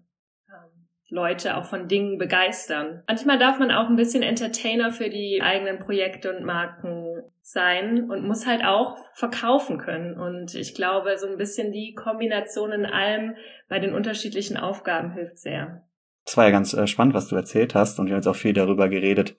Ähm, 0.48 0.86
Leute 1.08 1.56
auch 1.56 1.64
von 1.64 1.86
Dingen 1.86 2.18
begeistern. 2.18 3.02
Manchmal 3.06 3.38
darf 3.38 3.58
man 3.58 3.70
auch 3.70 3.88
ein 3.88 3.96
bisschen 3.96 4.22
Entertainer 4.22 4.90
für 4.90 5.08
die 5.08 5.40
eigenen 5.42 5.78
Projekte 5.78 6.36
und 6.36 6.44
Marken 6.44 7.22
sein 7.42 8.10
und 8.10 8.26
muss 8.26 8.46
halt 8.46 8.64
auch 8.64 8.96
verkaufen 9.14 9.78
können. 9.78 10.18
Und 10.18 10.54
ich 10.56 10.74
glaube, 10.74 11.16
so 11.16 11.28
ein 11.28 11.36
bisschen 11.36 11.70
die 11.70 11.94
Kombination 11.94 12.72
in 12.72 12.86
allem 12.86 13.36
bei 13.68 13.78
den 13.78 13.94
unterschiedlichen 13.94 14.56
Aufgaben 14.56 15.12
hilft 15.12 15.38
sehr. 15.38 15.84
Das 16.24 16.36
war 16.36 16.46
ja 16.46 16.50
ganz 16.50 16.74
äh, 16.74 16.88
spannend, 16.88 17.14
was 17.14 17.28
du 17.28 17.36
erzählt 17.36 17.76
hast 17.76 18.00
und 18.00 18.06
wir 18.06 18.14
haben 18.14 18.18
jetzt 18.18 18.26
auch 18.26 18.34
viel 18.34 18.52
darüber 18.52 18.88
geredet, 18.88 19.36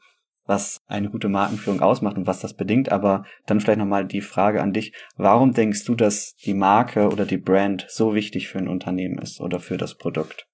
was 0.47 0.79
eine 0.88 1.10
gute 1.10 1.29
Markenführung 1.29 1.81
ausmacht 1.81 2.17
und 2.17 2.25
was 2.25 2.39
das 2.39 2.55
bedingt. 2.55 2.91
Aber 2.91 3.25
dann 3.45 3.60
vielleicht 3.60 3.79
nochmal 3.79 4.05
die 4.05 4.21
Frage 4.21 4.62
an 4.62 4.73
dich. 4.73 4.93
Warum 5.15 5.53
denkst 5.53 5.86
du, 5.86 5.93
dass 5.93 6.36
die 6.38 6.53
Marke 6.53 7.10
oder 7.10 7.25
die 7.25 7.38
Brand 7.38 7.86
so 7.89 8.15
wichtig 8.15 8.47
für 8.47 8.57
ein 8.57 8.67
Unternehmen 8.67 9.19
ist 9.19 9.39
oder 9.39 9.60
für 9.60 9.77
das 9.77 9.95
Produkt? 9.95 10.47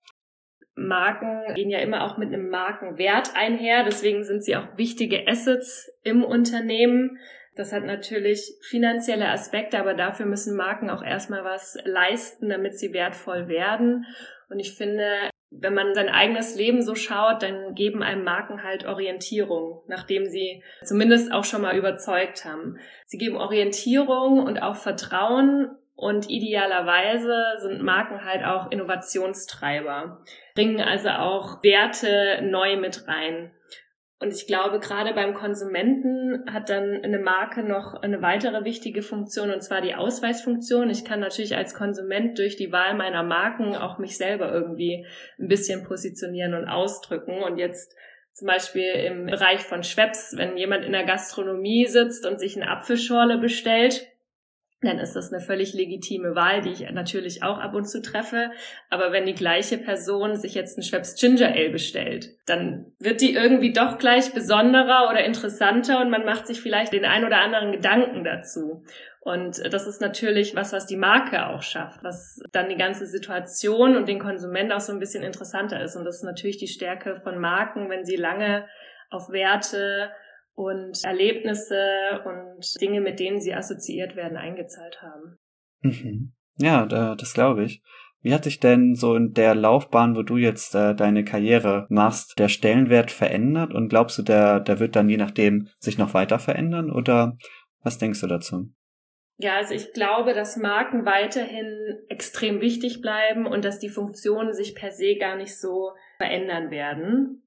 Marken 0.76 1.54
gehen 1.54 1.70
ja 1.70 1.80
immer 1.80 2.04
auch 2.04 2.18
mit 2.18 2.34
einem 2.34 2.50
Markenwert 2.50 3.36
einher. 3.36 3.84
Deswegen 3.84 4.24
sind 4.24 4.44
sie 4.44 4.56
auch 4.56 4.78
wichtige 4.78 5.28
Assets 5.28 5.92
im 6.04 6.24
Unternehmen. 6.24 7.18
Das 7.56 7.72
hat 7.72 7.84
natürlich 7.84 8.58
finanzielle 8.68 9.30
Aspekte, 9.30 9.80
aber 9.80 9.94
dafür 9.94 10.26
müssen 10.26 10.58
Marken 10.58 10.90
auch 10.90 11.04
erstmal 11.04 11.44
was 11.44 11.78
leisten, 11.86 12.50
damit 12.50 12.80
sie 12.80 12.94
wertvoll 12.94 13.48
werden. 13.48 14.06
Und 14.50 14.60
ich 14.60 14.76
finde, 14.76 15.30
wenn 15.60 15.74
man 15.74 15.94
sein 15.94 16.10
eigenes 16.10 16.56
Leben 16.56 16.82
so 16.82 16.96
schaut, 16.96 17.44
dann 17.44 17.76
geben 17.76 18.04
einem 18.04 18.24
Marken 18.24 18.64
halt 18.64 18.86
Orientierung, 18.86 19.82
nachdem 19.88 20.26
sie 20.26 20.64
zumindest 20.84 21.32
auch 21.32 21.44
schon 21.44 21.62
mal 21.62 21.78
überzeugt 21.78 22.46
haben. 22.46 22.78
Sie 23.06 23.18
geben 23.18 23.38
Orientierung 23.38 24.44
und 24.44 24.62
auch 24.62 24.76
Vertrauen 24.76 25.70
und 25.96 26.30
idealerweise 26.30 27.62
sind 27.62 27.84
Marken 27.84 28.26
halt 28.26 28.44
auch 28.44 28.72
Innovationstreiber, 28.72 30.24
bringen 30.56 30.82
also 30.82 31.10
auch 31.10 31.64
Werte 31.64 32.42
neu 32.44 32.78
mit 32.78 33.08
rein. 33.08 33.52
Und 34.24 34.32
ich 34.32 34.48
glaube, 34.48 34.80
gerade 34.80 35.14
beim 35.14 35.34
Konsumenten 35.34 36.46
hat 36.50 36.70
dann 36.70 37.02
eine 37.04 37.20
Marke 37.20 37.62
noch 37.62 37.94
eine 38.02 38.22
weitere 38.22 38.64
wichtige 38.64 39.02
Funktion, 39.02 39.52
und 39.52 39.62
zwar 39.62 39.82
die 39.82 39.96
Ausweisfunktion. 39.96 40.90
Ich 40.90 41.04
kann 41.04 41.20
natürlich 41.20 41.58
als 41.58 41.74
Konsument 41.74 42.40
durch 42.40 42.56
die 42.56 42.72
Wahl 42.72 42.96
meiner 42.96 43.24
Marken 43.24 43.76
auch 43.76 43.98
mich 43.98 44.16
selber 44.16 44.50
irgendwie 44.54 45.06
ein 45.38 45.50
bisschen 45.50 45.84
positionieren 45.84 46.54
und 46.54 46.70
ausdrücken. 46.70 47.44
Und 47.44 47.58
jetzt 47.58 47.98
zum 48.32 48.48
Beispiel 48.48 48.90
im 48.94 49.26
Bereich 49.26 49.60
von 49.60 49.84
Schweppes, 49.84 50.36
wenn 50.38 50.56
jemand 50.56 50.86
in 50.86 50.94
der 50.94 51.04
Gastronomie 51.04 51.86
sitzt 51.88 52.26
und 52.26 52.40
sich 52.40 52.56
eine 52.56 52.72
Apfelschorle 52.72 53.40
bestellt, 53.40 54.08
dann 54.88 55.00
ist 55.00 55.16
das 55.16 55.32
eine 55.32 55.42
völlig 55.42 55.74
legitime 55.74 56.36
Wahl, 56.36 56.62
die 56.62 56.72
ich 56.72 56.92
natürlich 56.92 57.44
auch 57.44 57.60
ab 57.60 57.74
und 57.74 57.86
zu 57.86 58.02
treffe. 58.02 58.52
Aber 58.90 59.12
wenn 59.12 59.26
die 59.26 59.36
gleiche 59.36 59.78
Person 59.78 60.36
sich 60.36 60.54
jetzt 60.54 60.78
ein 60.78 60.84
Schweppes 60.84 61.16
Ginger 61.16 61.48
Ale 61.48 61.70
bestellt, 61.70 62.30
dann 62.46 62.94
wird 63.00 63.22
die 63.22 63.34
irgendwie 63.34 63.74
doch 63.74 63.98
gleich 63.98 64.34
besonderer 64.34 65.10
oder 65.10 65.24
interessanter 65.24 66.02
und 66.02 66.10
man 66.10 66.26
macht 66.26 66.48
sich 66.48 66.62
vielleicht 66.62 66.94
den 66.94 67.06
ein 67.06 67.26
oder 67.26 67.40
anderen 67.42 67.72
Gedanken 67.72 68.24
dazu. 68.24 68.84
Und 69.22 69.62
das 69.74 69.88
ist 69.88 70.02
natürlich 70.02 70.54
was, 70.54 70.74
was 70.74 70.86
die 70.86 70.98
Marke 70.98 71.48
auch 71.48 71.62
schafft, 71.62 72.04
was 72.04 72.42
dann 72.52 72.68
die 72.68 72.76
ganze 72.76 73.06
Situation 73.06 73.96
und 73.96 74.10
den 74.10 74.20
Konsument 74.20 74.74
auch 74.74 74.82
so 74.82 74.92
ein 74.92 75.00
bisschen 75.00 75.24
interessanter 75.24 75.82
ist. 75.82 75.96
Und 75.96 76.04
das 76.04 76.18
ist 76.18 76.24
natürlich 76.24 76.58
die 76.58 76.68
Stärke 76.68 77.16
von 77.16 77.40
Marken, 77.40 77.90
wenn 77.90 78.04
sie 78.04 78.18
lange 78.18 78.68
auf 79.10 79.30
Werte 79.30 80.12
und 80.56 81.04
Erlebnisse 81.04 82.22
und 82.26 82.82
Dinge, 82.82 83.02
mit 83.02 83.20
denen 83.20 83.42
sie 83.42 83.54
assoziiert 83.54 84.16
werden, 84.16 84.38
eingezahlt 84.38 85.02
haben. 85.02 85.38
Mhm. 85.82 86.34
Ja, 86.58 86.86
das 86.86 87.34
glaube 87.34 87.64
ich. 87.64 87.82
Wie 88.24 88.34
hat 88.34 88.46
sich 88.46 88.62
denn 88.62 88.96
so 88.96 89.16
in 89.16 89.34
der 89.34 89.54
Laufbahn, 89.54 90.16
wo 90.16 90.22
du 90.22 90.38
jetzt 90.38 90.76
äh, 90.76 90.96
deine 90.96 91.26
Karriere 91.26 91.86
machst, 91.90 92.40
der 92.40 92.48
Stellenwert 92.48 93.12
verändert? 93.12 93.74
Und 93.74 93.90
glaubst 93.90 94.18
du, 94.18 94.22
der, 94.22 94.62
der 94.62 94.80
wird 94.80 94.96
dann 94.96 95.10
je 95.10 95.18
nachdem 95.18 95.68
sich 95.80 95.98
noch 95.98 96.14
weiter 96.14 96.40
verändern? 96.40 96.90
Oder 96.90 97.38
was 97.82 97.98
denkst 97.98 98.22
du 98.22 98.28
dazu? 98.28 98.70
Ja, 99.38 99.58
also 99.58 99.74
ich 99.74 99.92
glaube, 99.92 100.34
dass 100.34 100.56
Marken 100.56 101.06
weiterhin 101.06 102.00
extrem 102.08 102.62
wichtig 102.62 103.02
bleiben 103.02 103.46
und 103.46 103.66
dass 103.66 103.80
die 103.80 103.90
Funktionen 103.90 104.54
sich 104.54 104.74
per 104.74 104.92
se 104.92 105.16
gar 105.16 105.36
nicht 105.36 105.60
so 105.60 105.92
verändern 106.18 106.72
werden. 106.72 107.43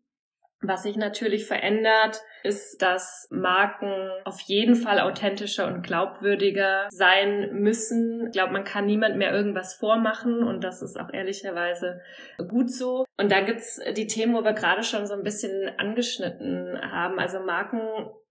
Was 0.66 0.82
sich 0.82 0.96
natürlich 0.96 1.46
verändert, 1.46 2.20
ist, 2.42 2.82
dass 2.82 3.28
Marken 3.30 4.10
auf 4.24 4.40
jeden 4.40 4.74
Fall 4.74 5.00
authentischer 5.00 5.66
und 5.66 5.82
glaubwürdiger 5.82 6.86
sein 6.90 7.50
müssen. 7.52 8.26
Ich 8.26 8.32
glaube, 8.32 8.52
man 8.52 8.64
kann 8.64 8.86
niemand 8.86 9.16
mehr 9.16 9.32
irgendwas 9.32 9.74
vormachen 9.74 10.42
und 10.42 10.64
das 10.64 10.82
ist 10.82 10.98
auch 10.98 11.12
ehrlicherweise 11.12 12.00
gut 12.48 12.70
so. 12.70 13.04
Und 13.16 13.30
da 13.30 13.40
gibt's 13.40 13.80
die 13.96 14.06
Themen, 14.06 14.34
wo 14.34 14.44
wir 14.44 14.52
gerade 14.52 14.82
schon 14.82 15.06
so 15.06 15.14
ein 15.14 15.22
bisschen 15.22 15.70
angeschnitten 15.78 16.78
haben. 16.80 17.18
Also 17.18 17.40
Marken 17.40 17.80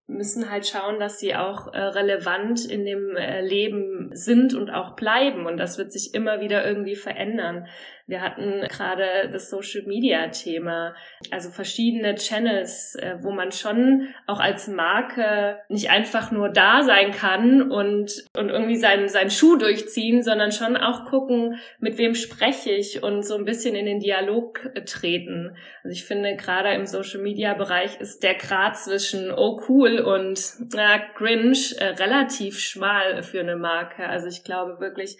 müssen 0.07 0.51
halt 0.51 0.67
schauen, 0.67 0.99
dass 0.99 1.19
sie 1.19 1.35
auch 1.35 1.73
äh, 1.73 1.79
relevant 1.79 2.65
in 2.65 2.85
dem 2.85 3.15
äh, 3.15 3.41
Leben 3.41 4.11
sind 4.13 4.53
und 4.53 4.69
auch 4.69 4.95
bleiben. 4.95 5.45
Und 5.47 5.57
das 5.57 5.77
wird 5.77 5.91
sich 5.91 6.13
immer 6.13 6.41
wieder 6.41 6.65
irgendwie 6.65 6.95
verändern. 6.95 7.67
Wir 8.07 8.21
hatten 8.21 8.61
gerade 8.69 9.29
das 9.31 9.49
Social 9.49 9.81
Media 9.87 10.27
Thema, 10.27 10.93
also 11.31 11.49
verschiedene 11.49 12.13
Channels, 12.15 12.95
äh, 12.95 13.15
wo 13.21 13.31
man 13.31 13.51
schon 13.51 14.09
auch 14.27 14.39
als 14.39 14.67
Marke 14.67 15.57
nicht 15.69 15.89
einfach 15.89 16.31
nur 16.31 16.49
da 16.49 16.83
sein 16.83 17.11
kann 17.11 17.71
und, 17.71 18.25
und 18.37 18.49
irgendwie 18.49 18.75
seinen, 18.75 19.07
seinen 19.07 19.31
Schuh 19.31 19.55
durchziehen, 19.55 20.21
sondern 20.21 20.51
schon 20.51 20.77
auch 20.77 21.05
gucken, 21.05 21.59
mit 21.79 21.97
wem 21.97 22.13
spreche 22.13 22.71
ich 22.71 23.01
und 23.01 23.23
so 23.23 23.37
ein 23.37 23.45
bisschen 23.45 23.75
in 23.75 23.87
den 23.87 23.99
Dialog 23.99 24.71
treten. 24.85 25.57
Also 25.83 25.93
ich 25.93 26.05
finde, 26.05 26.35
gerade 26.35 26.75
im 26.75 26.85
Social 26.85 27.21
Media 27.21 27.55
Bereich 27.55 27.99
ist 27.99 28.21
der 28.21 28.35
Grad 28.35 28.77
zwischen 28.77 29.31
oh 29.31 29.59
cool 29.67 29.97
und 29.97 30.39
na, 30.75 30.99
cringe 30.99 31.57
äh, 31.79 31.85
relativ 31.85 32.59
schmal 32.59 33.23
für 33.23 33.39
eine 33.39 33.55
Marke. 33.55 34.07
Also 34.07 34.27
ich 34.27 34.43
glaube 34.43 34.79
wirklich, 34.79 35.17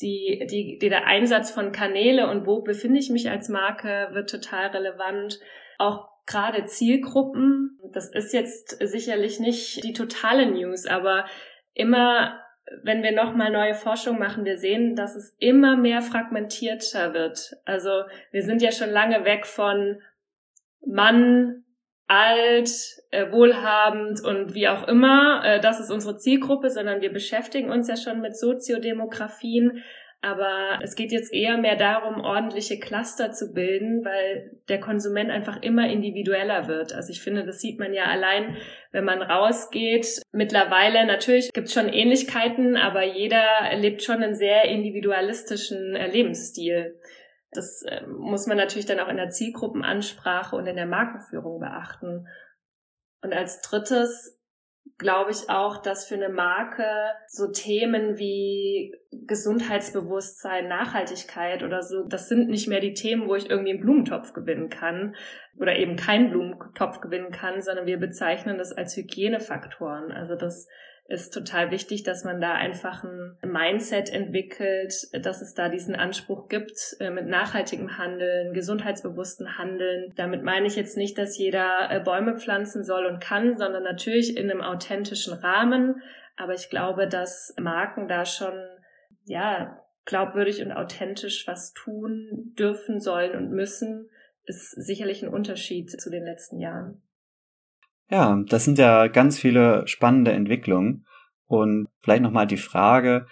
die, 0.00 0.46
die, 0.50 0.78
die, 0.78 0.88
der 0.88 1.06
Einsatz 1.06 1.50
von 1.50 1.72
Kanäle 1.72 2.28
und 2.28 2.46
wo 2.46 2.62
befinde 2.62 2.98
ich 2.98 3.10
mich 3.10 3.30
als 3.30 3.48
Marke 3.48 4.08
wird 4.12 4.30
total 4.30 4.68
relevant. 4.68 5.38
Auch 5.78 6.08
gerade 6.26 6.64
Zielgruppen, 6.64 7.78
das 7.92 8.10
ist 8.10 8.32
jetzt 8.32 8.78
sicherlich 8.80 9.40
nicht 9.40 9.84
die 9.84 9.92
totale 9.92 10.46
News, 10.46 10.86
aber 10.86 11.26
immer 11.74 12.40
wenn 12.82 13.02
wir 13.02 13.12
nochmal 13.12 13.50
neue 13.50 13.74
Forschung 13.74 14.18
machen, 14.18 14.44
wir 14.44 14.56
sehen, 14.56 14.96
dass 14.96 15.16
es 15.16 15.36
immer 15.38 15.76
mehr 15.76 16.00
fragmentierter 16.00 17.12
wird. 17.12 17.56
Also 17.64 17.90
wir 18.30 18.42
sind 18.42 18.62
ja 18.62 18.72
schon 18.72 18.90
lange 18.90 19.24
weg 19.24 19.46
von 19.46 20.00
Mann, 20.86 21.63
alt, 22.06 22.70
äh, 23.10 23.30
wohlhabend 23.32 24.22
und 24.24 24.54
wie 24.54 24.68
auch 24.68 24.86
immer, 24.86 25.42
äh, 25.44 25.60
das 25.60 25.80
ist 25.80 25.90
unsere 25.90 26.16
Zielgruppe, 26.16 26.68
sondern 26.70 27.00
wir 27.00 27.12
beschäftigen 27.12 27.70
uns 27.70 27.88
ja 27.88 27.96
schon 27.96 28.20
mit 28.20 28.36
Soziodemografien. 28.36 29.82
Aber 30.24 30.78
es 30.82 30.94
geht 30.94 31.12
jetzt 31.12 31.34
eher 31.34 31.58
mehr 31.58 31.76
darum, 31.76 32.24
ordentliche 32.24 32.78
Cluster 32.78 33.30
zu 33.32 33.52
bilden, 33.52 34.06
weil 34.06 34.52
der 34.70 34.80
Konsument 34.80 35.30
einfach 35.30 35.60
immer 35.60 35.86
individueller 35.86 36.66
wird. 36.66 36.94
Also 36.94 37.10
ich 37.10 37.20
finde, 37.20 37.44
das 37.44 37.60
sieht 37.60 37.78
man 37.78 37.92
ja 37.92 38.04
allein, 38.04 38.56
wenn 38.90 39.04
man 39.04 39.20
rausgeht. 39.20 40.22
Mittlerweile 40.32 41.04
natürlich 41.04 41.52
gibt 41.52 41.68
es 41.68 41.74
schon 41.74 41.90
Ähnlichkeiten, 41.90 42.74
aber 42.78 43.04
jeder 43.04 43.44
lebt 43.76 44.02
schon 44.02 44.22
einen 44.22 44.34
sehr 44.34 44.64
individualistischen 44.64 45.94
äh, 45.94 46.06
Lebensstil. 46.06 46.98
Das 47.56 47.82
äh, 47.82 48.06
muss 48.06 48.46
man 48.46 48.56
natürlich 48.56 48.86
dann 48.86 49.00
auch 49.00 49.08
in 49.08 49.16
der 49.16 49.30
Zielgruppenansprache 49.30 50.56
und 50.56 50.66
in 50.66 50.76
der 50.76 50.86
Markenführung 50.86 51.60
beachten. 51.60 52.26
Und 53.22 53.32
als 53.32 53.62
drittes 53.62 54.38
glaube 54.98 55.30
ich 55.30 55.50
auch, 55.50 55.78
dass 55.78 56.06
für 56.06 56.14
eine 56.14 56.28
Marke 56.28 56.84
so 57.26 57.50
Themen 57.50 58.18
wie 58.18 58.94
Gesundheitsbewusstsein, 59.26 60.68
Nachhaltigkeit 60.68 61.62
oder 61.62 61.82
so, 61.82 62.04
das 62.06 62.28
sind 62.28 62.48
nicht 62.48 62.68
mehr 62.68 62.80
die 62.80 62.92
Themen, 62.92 63.26
wo 63.26 63.34
ich 63.34 63.50
irgendwie 63.50 63.72
einen 63.72 63.80
Blumentopf 63.80 64.34
gewinnen 64.34 64.68
kann 64.68 65.16
oder 65.58 65.76
eben 65.76 65.96
keinen 65.96 66.30
Blumentopf 66.30 67.00
gewinnen 67.00 67.32
kann, 67.32 67.62
sondern 67.62 67.86
wir 67.86 67.98
bezeichnen 67.98 68.58
das 68.58 68.72
als 68.72 68.96
Hygienefaktoren. 68.96 70.12
Also 70.12 70.36
das 70.36 70.68
ist 71.06 71.34
total 71.34 71.70
wichtig, 71.70 72.02
dass 72.02 72.24
man 72.24 72.40
da 72.40 72.54
einfach 72.54 73.04
ein 73.04 73.36
Mindset 73.42 74.10
entwickelt, 74.10 74.94
dass 75.12 75.42
es 75.42 75.52
da 75.52 75.68
diesen 75.68 75.94
Anspruch 75.94 76.48
gibt 76.48 76.96
äh, 76.98 77.10
mit 77.10 77.26
nachhaltigem 77.26 77.98
Handeln, 77.98 78.54
gesundheitsbewussten 78.54 79.58
Handeln. 79.58 80.14
Damit 80.16 80.42
meine 80.42 80.66
ich 80.66 80.76
jetzt 80.76 80.96
nicht, 80.96 81.18
dass 81.18 81.36
jeder 81.36 81.90
äh, 81.90 82.00
Bäume 82.00 82.38
pflanzen 82.38 82.84
soll 82.84 83.04
und 83.04 83.20
kann, 83.20 83.58
sondern 83.58 83.82
natürlich 83.82 84.36
in 84.36 84.50
einem 84.50 84.62
authentischen 84.62 85.34
Rahmen. 85.34 86.02
Aber 86.36 86.54
ich 86.54 86.70
glaube, 86.70 87.06
dass 87.06 87.54
Marken 87.60 88.08
da 88.08 88.24
schon, 88.24 88.54
ja, 89.24 89.80
glaubwürdig 90.06 90.62
und 90.62 90.72
authentisch 90.72 91.46
was 91.46 91.72
tun 91.72 92.54
dürfen, 92.58 93.00
sollen 93.00 93.36
und 93.36 93.50
müssen, 93.50 94.08
ist 94.44 94.70
sicherlich 94.70 95.22
ein 95.22 95.32
Unterschied 95.32 95.90
zu 95.90 96.10
den 96.10 96.24
letzten 96.24 96.60
Jahren. 96.60 97.02
Ja, 98.10 98.42
das 98.46 98.64
sind 98.64 98.78
ja 98.78 99.06
ganz 99.08 99.38
viele 99.38 99.86
spannende 99.86 100.32
Entwicklungen. 100.32 101.06
Und 101.46 101.88
vielleicht 102.02 102.22
nochmal 102.22 102.46
die 102.46 102.56
Frage, 102.56 103.26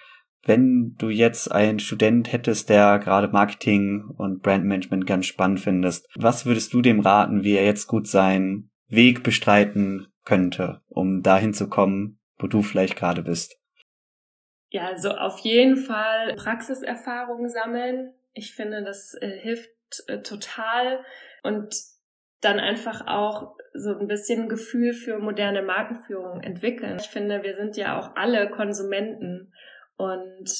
wenn 0.45 0.97
du 0.99 1.09
jetzt 1.09 1.51
einen 1.53 1.79
Student 1.79 2.33
hättest, 2.33 2.69
der 2.69 2.99
gerade 2.99 3.29
Marketing 3.29 4.05
und 4.17 4.43
Brandmanagement 4.43 5.07
ganz 5.07 5.27
spannend 5.27 5.61
findest, 5.61 6.09
was 6.17 6.47
würdest 6.47 6.73
du 6.73 6.83
dem 6.83 7.01
raten, 7.01 7.45
wie 7.45 7.57
er 7.57 7.65
jetzt 7.65 7.87
gut 7.87 8.09
seinen 8.09 8.71
Weg 8.89 9.23
bestreiten 9.23 10.09
könnte, 10.25 10.83
um 10.89 11.23
dahin 11.23 11.55
zu 11.55 11.69
kommen, 11.69 12.19
wo 12.39 12.47
du 12.47 12.63
vielleicht 12.63 12.97
gerade 12.97 13.23
bist? 13.23 13.57
Ja, 14.71 14.87
also 14.87 15.11
auf 15.11 15.39
jeden 15.41 15.77
Fall 15.77 16.35
Praxiserfahrung 16.35 17.49
sammeln. 17.49 18.15
Ich 18.33 18.55
finde, 18.55 18.83
das 18.83 19.15
äh, 19.21 19.39
hilft 19.39 19.71
äh, 20.07 20.23
total. 20.23 21.05
Und 21.43 21.75
dann 22.42 22.61
einfach 22.61 23.07
auch 23.07 23.57
so 23.72 23.96
ein 23.98 24.07
bisschen 24.07 24.48
Gefühl 24.48 24.92
für 24.92 25.18
moderne 25.18 25.62
Markenführung 25.62 26.42
entwickeln. 26.42 26.98
Ich 27.00 27.09
finde, 27.09 27.42
wir 27.42 27.55
sind 27.55 27.76
ja 27.76 27.98
auch 27.98 28.16
alle 28.16 28.50
Konsumenten 28.50 29.52
und 29.96 30.50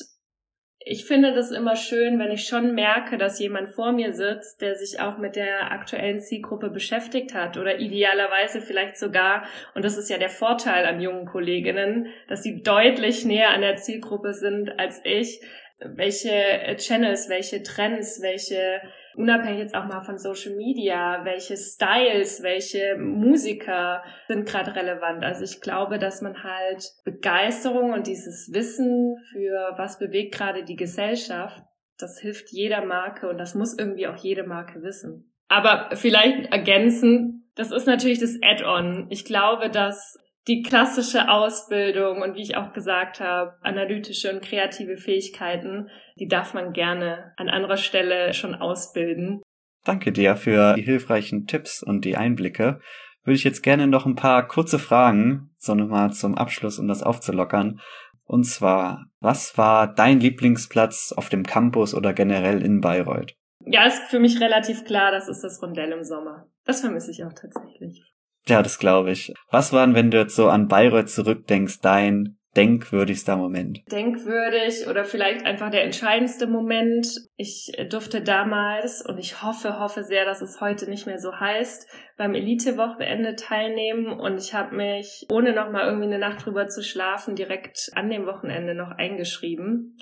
ich 0.85 1.05
finde 1.05 1.33
das 1.33 1.53
immer 1.53 1.77
schön, 1.77 2.19
wenn 2.19 2.33
ich 2.33 2.47
schon 2.47 2.75
merke, 2.75 3.17
dass 3.17 3.39
jemand 3.39 3.69
vor 3.69 3.93
mir 3.93 4.13
sitzt, 4.13 4.61
der 4.61 4.75
sich 4.75 5.01
auch 5.01 5.17
mit 5.19 5.37
der 5.37 5.71
aktuellen 5.71 6.19
Zielgruppe 6.19 6.71
beschäftigt 6.71 7.35
hat 7.35 7.57
oder 7.57 7.79
idealerweise 7.79 8.61
vielleicht 8.61 8.97
sogar, 8.97 9.47
und 9.75 9.85
das 9.85 9.97
ist 9.97 10.11
ja 10.11 10.19
der 10.19 10.29
Vorteil 10.29 10.87
an 10.87 11.01
jungen 11.01 11.27
Kolleginnen, 11.27 12.09
dass 12.29 12.43
sie 12.43 12.63
deutlich 12.63 13.25
näher 13.25 13.51
an 13.51 13.61
der 13.61 13.77
Zielgruppe 13.77 14.35
sind 14.35 14.79
als 14.79 15.01
ich, 15.05 15.41
welche 15.79 16.33
Channels, 16.79 17.29
welche 17.29 17.63
Trends, 17.63 18.21
welche 18.21 18.81
unabhängig 19.17 19.61
jetzt 19.61 19.75
auch 19.75 19.87
mal 19.87 20.01
von 20.03 20.19
Social 20.19 20.55
Media, 20.57 21.25
welche 21.25 21.57
Styles, 21.57 22.43
welche 22.43 22.97
Musiker 22.99 24.03
sind 24.29 24.47
gerade 24.47 24.75
relevant. 24.75 25.25
Also 25.25 25.45
ich 25.45 25.61
glaube, 25.61 25.99
dass 25.99 26.23
man 26.23 26.43
halt 26.43 26.85
Begeisterung 27.05 27.93
und 27.93 28.07
dieses 28.07 28.51
Wissen 28.53 29.17
für 29.33 29.75
was 29.77 29.99
bewegt 29.99 30.35
gerade 30.35 30.65
die 30.65 30.77
Gesellschaft, 30.77 31.63
das 31.99 32.19
hilft 32.19 32.51
jeder 32.51 32.85
Marke 32.85 33.29
und 33.29 33.39
das 33.39 33.55
muss 33.55 33.79
irgendwie 33.79 34.09
auch 34.09 34.17
jede 34.17 34.45
Marke 34.45 34.83
wissen. 34.83 35.33
Aber 35.49 35.91
vielleicht 35.95 36.53
ergänzen, 36.53 37.51
das 37.55 37.71
ist 37.71 37.87
natürlich 37.87 38.19
das 38.19 38.39
Add-on. 38.43 39.07
Ich 39.11 39.25
glaube, 39.25 39.69
dass 39.69 40.19
die 40.49 40.63
klassische 40.63 41.29
Ausbildung 41.29 42.23
und 42.23 42.35
wie 42.35 42.43
ich 42.43 42.57
auch 42.57 42.73
gesagt 42.73 43.21
habe, 43.21 43.57
analytische 43.63 44.33
und 44.33 44.43
kreative 44.43 44.97
Fähigkeiten, 44.97 45.89
die 46.19 46.27
darf 46.27 46.55
man 46.55 46.73
gerne 46.73 47.33
an 47.37 47.49
anderer 47.49 47.77
Stelle 47.77 48.35
schon 48.35 48.55
ausbilden. 48.55 49.43
Danke 49.85 50.13
dir 50.13 50.37
für 50.37 50.75
die 50.75 50.83
hilfreichen 50.83 51.47
Tipps 51.47 51.83
und 51.83 52.05
die 52.05 52.17
Einblicke. 52.17 52.81
Würde 53.25 53.37
ich 53.37 53.45
jetzt 53.45 53.63
gerne 53.63 53.87
noch 53.87 54.05
ein 54.05 54.17
paar 54.17 54.47
kurze 54.49 54.79
Fragen, 54.79 55.51
so 55.59 55.75
nochmal 55.75 56.13
zum 56.13 56.37
Abschluss, 56.37 56.79
um 56.79 56.89
das 56.89 57.03
aufzulockern. 57.03 57.81
Und 58.25 58.45
zwar, 58.45 59.07
was 59.21 59.57
war 59.59 59.93
dein 59.93 60.21
Lieblingsplatz 60.21 61.13
auf 61.17 61.29
dem 61.29 61.45
Campus 61.45 61.95
oder 61.95 62.13
generell 62.13 62.63
in 62.63 62.81
Bayreuth? 62.81 63.35
Ja, 63.65 63.87
ist 63.87 64.03
für 64.09 64.19
mich 64.19 64.41
relativ 64.41 64.85
klar, 64.85 65.13
das 65.13 65.29
ist 65.29 65.43
das 65.43 65.63
Rondell 65.63 65.93
im 65.93 66.03
Sommer. 66.03 66.49
Das 66.65 66.81
vermisse 66.81 67.13
ich 67.13 67.25
auch 67.25 67.33
tatsächlich. 67.33 68.12
Ja, 68.49 68.63
das 68.63 68.79
glaube 68.79 69.13
ich. 69.13 69.33
Was 69.51 69.73
war 69.73 69.87
denn, 69.87 69.95
wenn 69.95 70.11
du 70.11 70.19
jetzt 70.19 70.37
so 70.37 70.49
an 70.49 70.69
Bayreuth 70.69 71.09
zurückdenkst, 71.09 71.81
dein 71.81 72.37
denkwürdigster 72.57 73.37
Moment? 73.37 73.81
Denkwürdig 73.91 74.87
oder 74.89 75.05
vielleicht 75.05 75.47
einfach 75.47 75.71
der 75.71 75.85
entscheidendste 75.85 76.47
Moment. 76.47 77.07
Ich 77.37 77.73
durfte 77.89 78.21
damals 78.21 79.05
und 79.07 79.19
ich 79.19 79.43
hoffe, 79.43 79.79
hoffe 79.79 80.03
sehr, 80.03 80.25
dass 80.25 80.43
es 80.43 80.61
heute 80.61 80.91
nicht 80.91 81.07
mehr 81.07 81.19
so 81.19 81.33
heißt, 81.39 81.89
beim 82.19 82.35
Elite-Wochenende 82.35 83.37
teilnehmen 83.37 84.07
und 84.07 84.39
ich 84.39 84.55
habe 84.55 84.77
mich, 84.77 85.27
ohne 85.31 85.55
nochmal 85.55 85.87
irgendwie 85.87 86.07
eine 86.07 86.19
Nacht 86.19 86.45
drüber 86.45 86.67
zu 86.67 86.83
schlafen, 86.83 87.37
direkt 87.37 87.91
an 87.95 88.11
dem 88.11 88.27
Wochenende 88.27 88.75
noch 88.75 88.91
eingeschrieben 88.91 89.97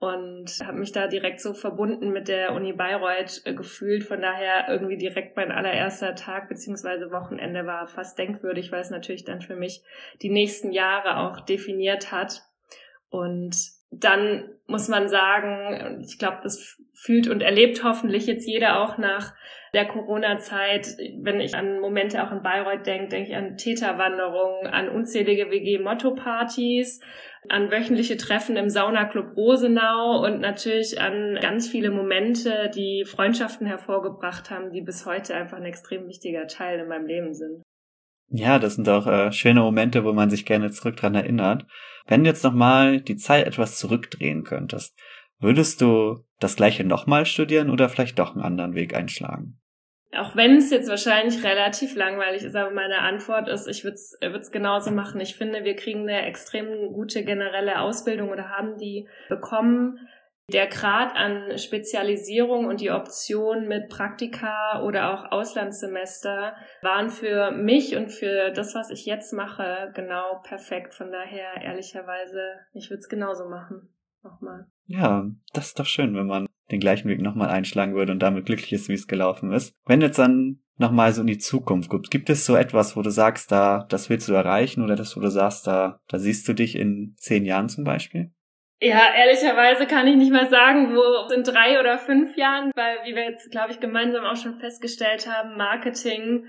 und 0.00 0.46
habe 0.64 0.78
mich 0.78 0.92
da 0.92 1.06
direkt 1.06 1.42
so 1.42 1.52
verbunden 1.52 2.10
mit 2.10 2.26
der 2.28 2.54
Uni 2.54 2.72
Bayreuth 2.72 3.42
äh, 3.44 3.52
gefühlt. 3.52 4.02
Von 4.02 4.22
daher 4.22 4.66
irgendwie 4.70 4.96
direkt 4.96 5.36
mein 5.36 5.52
allererster 5.52 6.14
Tag 6.14 6.48
beziehungsweise 6.48 7.12
Wochenende 7.12 7.66
war 7.66 7.86
fast 7.86 8.18
denkwürdig, 8.18 8.72
weil 8.72 8.80
es 8.80 8.88
natürlich 8.88 9.24
dann 9.24 9.42
für 9.42 9.56
mich 9.56 9.82
die 10.22 10.30
nächsten 10.30 10.72
Jahre 10.72 11.18
auch 11.18 11.40
definiert 11.40 12.12
hat. 12.12 12.42
Und 13.10 13.54
dann 13.90 14.48
muss 14.66 14.88
man 14.88 15.08
sagen, 15.08 16.00
ich 16.06 16.18
glaube, 16.18 16.38
das 16.42 16.80
fühlt 16.94 17.28
und 17.28 17.42
erlebt 17.42 17.82
hoffentlich 17.82 18.26
jetzt 18.26 18.46
jeder 18.46 18.82
auch 18.82 18.98
nach 18.98 19.34
der 19.74 19.86
Corona-Zeit. 19.86 20.86
Wenn 21.22 21.40
ich 21.40 21.56
an 21.56 21.80
Momente 21.80 22.22
auch 22.22 22.32
in 22.32 22.42
Bayreuth 22.42 22.86
denke, 22.86 23.08
denke 23.08 23.30
ich 23.30 23.36
an 23.36 23.56
Täterwanderungen, 23.56 24.68
an 24.68 24.88
unzählige 24.88 25.50
WG-Motto-Partys, 25.50 27.00
an 27.48 27.70
wöchentliche 27.70 28.16
Treffen 28.16 28.56
im 28.56 28.68
Saunaclub 28.68 29.36
Rosenau 29.36 30.24
und 30.24 30.40
natürlich 30.40 31.00
an 31.00 31.38
ganz 31.40 31.68
viele 31.68 31.90
Momente, 31.90 32.70
die 32.74 33.04
Freundschaften 33.04 33.66
hervorgebracht 33.66 34.50
haben, 34.50 34.70
die 34.70 34.82
bis 34.82 35.06
heute 35.06 35.34
einfach 35.34 35.56
ein 35.56 35.64
extrem 35.64 36.06
wichtiger 36.06 36.46
Teil 36.46 36.80
in 36.80 36.88
meinem 36.88 37.06
Leben 37.06 37.34
sind. 37.34 37.62
Ja, 38.30 38.58
das 38.60 38.76
sind 38.76 38.88
auch 38.88 39.06
äh, 39.06 39.32
schöne 39.32 39.60
Momente, 39.60 40.04
wo 40.04 40.12
man 40.12 40.30
sich 40.30 40.46
gerne 40.46 40.70
zurück 40.70 40.96
dran 40.96 41.16
erinnert. 41.16 41.66
Wenn 42.06 42.22
du 42.22 42.30
jetzt 42.30 42.44
nochmal 42.44 43.00
die 43.00 43.16
Zeit 43.16 43.46
etwas 43.46 43.76
zurückdrehen 43.76 44.44
könntest, 44.44 44.96
würdest 45.38 45.80
du 45.80 46.24
das 46.38 46.56
gleiche 46.56 46.84
nochmal 46.84 47.26
studieren 47.26 47.70
oder 47.70 47.88
vielleicht 47.88 48.18
doch 48.18 48.34
einen 48.34 48.44
anderen 48.44 48.74
Weg 48.74 48.94
einschlagen? 48.94 49.60
Auch 50.16 50.34
wenn 50.34 50.56
es 50.56 50.70
jetzt 50.70 50.88
wahrscheinlich 50.88 51.44
relativ 51.44 51.94
langweilig 51.94 52.42
ist, 52.42 52.56
aber 52.56 52.72
meine 52.72 52.98
Antwort 52.98 53.48
ist, 53.48 53.68
ich 53.68 53.84
würde 53.84 53.94
es 53.94 54.50
genauso 54.50 54.90
machen. 54.90 55.20
Ich 55.20 55.36
finde, 55.36 55.64
wir 55.64 55.76
kriegen 55.76 56.00
eine 56.00 56.26
extrem 56.26 56.92
gute 56.92 57.24
generelle 57.24 57.80
Ausbildung 57.80 58.30
oder 58.30 58.48
haben 58.48 58.76
die 58.76 59.08
bekommen. 59.28 59.98
Der 60.52 60.66
Grad 60.66 61.14
an 61.14 61.58
Spezialisierung 61.58 62.66
und 62.66 62.80
die 62.80 62.90
Option 62.90 63.68
mit 63.68 63.88
Praktika 63.88 64.82
oder 64.82 65.14
auch 65.14 65.30
Auslandssemester 65.30 66.54
waren 66.82 67.08
für 67.08 67.52
mich 67.52 67.96
und 67.96 68.10
für 68.10 68.50
das, 68.50 68.74
was 68.74 68.90
ich 68.90 69.06
jetzt 69.06 69.32
mache, 69.32 69.92
genau 69.94 70.40
perfekt. 70.42 70.94
Von 70.94 71.12
daher, 71.12 71.62
ehrlicherweise, 71.62 72.40
ich 72.72 72.90
würde 72.90 72.98
es 72.98 73.08
genauso 73.08 73.48
machen. 73.48 73.94
Nochmal. 74.22 74.66
Ja, 74.86 75.30
das 75.52 75.68
ist 75.68 75.78
doch 75.78 75.86
schön, 75.86 76.14
wenn 76.16 76.26
man 76.26 76.46
den 76.70 76.80
gleichen 76.80 77.08
Weg 77.08 77.20
nochmal 77.20 77.48
einschlagen 77.48 77.94
würde 77.94 78.12
und 78.12 78.20
damit 78.20 78.46
glücklich 78.46 78.72
ist, 78.72 78.88
wie 78.88 78.94
es 78.94 79.06
gelaufen 79.06 79.52
ist. 79.52 79.72
Wenn 79.86 80.00
jetzt 80.00 80.18
dann 80.18 80.60
nochmal 80.76 81.12
so 81.12 81.20
in 81.20 81.26
die 81.26 81.38
Zukunft 81.38 81.90
guckst, 81.90 82.10
gibt 82.10 82.28
es 82.28 82.44
so 82.44 82.56
etwas, 82.56 82.96
wo 82.96 83.02
du 83.02 83.10
sagst, 83.10 83.52
da, 83.52 83.86
das 83.88 84.10
willst 84.10 84.28
du 84.28 84.32
erreichen 84.32 84.82
oder 84.82 84.96
das, 84.96 85.16
wo 85.16 85.20
du 85.20 85.30
sagst, 85.30 85.66
da, 85.66 86.00
da 86.08 86.18
siehst 86.18 86.48
du 86.48 86.54
dich 86.54 86.74
in 86.74 87.14
zehn 87.16 87.44
Jahren 87.44 87.68
zum 87.68 87.84
Beispiel? 87.84 88.32
Ja, 88.82 89.12
ehrlicherweise 89.14 89.86
kann 89.86 90.06
ich 90.06 90.16
nicht 90.16 90.32
mal 90.32 90.48
sagen, 90.48 90.96
wo 90.96 91.32
in 91.34 91.42
drei 91.42 91.78
oder 91.80 91.98
fünf 91.98 92.34
Jahren, 92.36 92.72
weil 92.74 92.96
wie 93.04 93.14
wir 93.14 93.24
jetzt, 93.24 93.50
glaube 93.50 93.72
ich, 93.72 93.80
gemeinsam 93.80 94.24
auch 94.24 94.36
schon 94.36 94.58
festgestellt 94.58 95.28
haben, 95.28 95.58
Marketing 95.58 96.46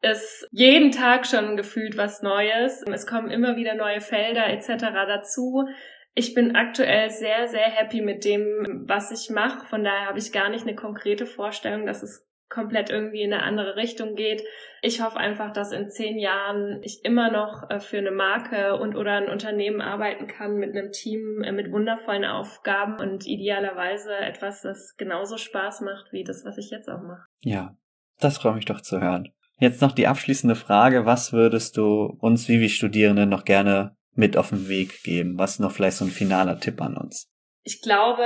ist 0.00 0.48
jeden 0.52 0.90
Tag 0.90 1.26
schon 1.26 1.56
gefühlt 1.56 1.98
was 1.98 2.22
Neues. 2.22 2.82
Es 2.90 3.06
kommen 3.06 3.30
immer 3.30 3.56
wieder 3.56 3.74
neue 3.74 4.00
Felder 4.00 4.46
etc. 4.48 4.84
dazu. 5.06 5.68
Ich 6.14 6.32
bin 6.32 6.56
aktuell 6.56 7.10
sehr, 7.10 7.46
sehr 7.48 7.68
happy 7.68 8.00
mit 8.00 8.24
dem, 8.24 8.84
was 8.86 9.10
ich 9.10 9.28
mache. 9.28 9.66
Von 9.66 9.84
daher 9.84 10.06
habe 10.06 10.18
ich 10.18 10.32
gar 10.32 10.48
nicht 10.48 10.66
eine 10.66 10.76
konkrete 10.76 11.26
Vorstellung, 11.26 11.84
dass 11.84 12.02
es 12.02 12.26
komplett 12.48 12.90
irgendwie 12.90 13.22
in 13.22 13.32
eine 13.32 13.42
andere 13.42 13.76
Richtung 13.76 14.14
geht. 14.14 14.42
Ich 14.82 15.02
hoffe 15.02 15.16
einfach, 15.16 15.52
dass 15.52 15.72
in 15.72 15.90
zehn 15.90 16.18
Jahren 16.18 16.80
ich 16.82 17.04
immer 17.04 17.30
noch 17.30 17.68
äh, 17.70 17.80
für 17.80 17.98
eine 17.98 18.10
Marke 18.10 18.76
und 18.76 18.94
oder 18.94 19.12
ein 19.12 19.28
Unternehmen 19.28 19.80
arbeiten 19.80 20.26
kann 20.26 20.56
mit 20.56 20.70
einem 20.70 20.92
Team 20.92 21.42
äh, 21.42 21.52
mit 21.52 21.72
wundervollen 21.72 22.24
Aufgaben 22.24 22.98
und 23.00 23.26
idealerweise 23.26 24.14
etwas, 24.16 24.62
das 24.62 24.94
genauso 24.96 25.38
Spaß 25.38 25.80
macht 25.80 26.12
wie 26.12 26.24
das, 26.24 26.44
was 26.44 26.58
ich 26.58 26.70
jetzt 26.70 26.88
auch 26.88 27.02
mache. 27.02 27.26
Ja, 27.40 27.76
das 28.20 28.38
freut 28.38 28.54
mich 28.54 28.64
doch 28.64 28.80
zu 28.80 29.00
hören. 29.00 29.32
Jetzt 29.58 29.80
noch 29.80 29.92
die 29.92 30.06
abschließende 30.06 30.54
Frage. 30.54 31.06
Was 31.06 31.32
würdest 31.32 31.76
du 31.76 32.16
uns 32.20 32.48
Vivi-Studierenden 32.48 33.28
noch 33.28 33.44
gerne 33.44 33.96
mit 34.12 34.36
auf 34.36 34.50
den 34.50 34.68
Weg 34.68 35.02
geben? 35.02 35.38
Was 35.38 35.58
noch 35.58 35.72
vielleicht 35.72 35.96
so 35.96 36.04
ein 36.04 36.10
finaler 36.10 36.60
Tipp 36.60 36.80
an 36.80 36.96
uns? 36.96 37.26
Ich 37.62 37.82
glaube, 37.82 38.22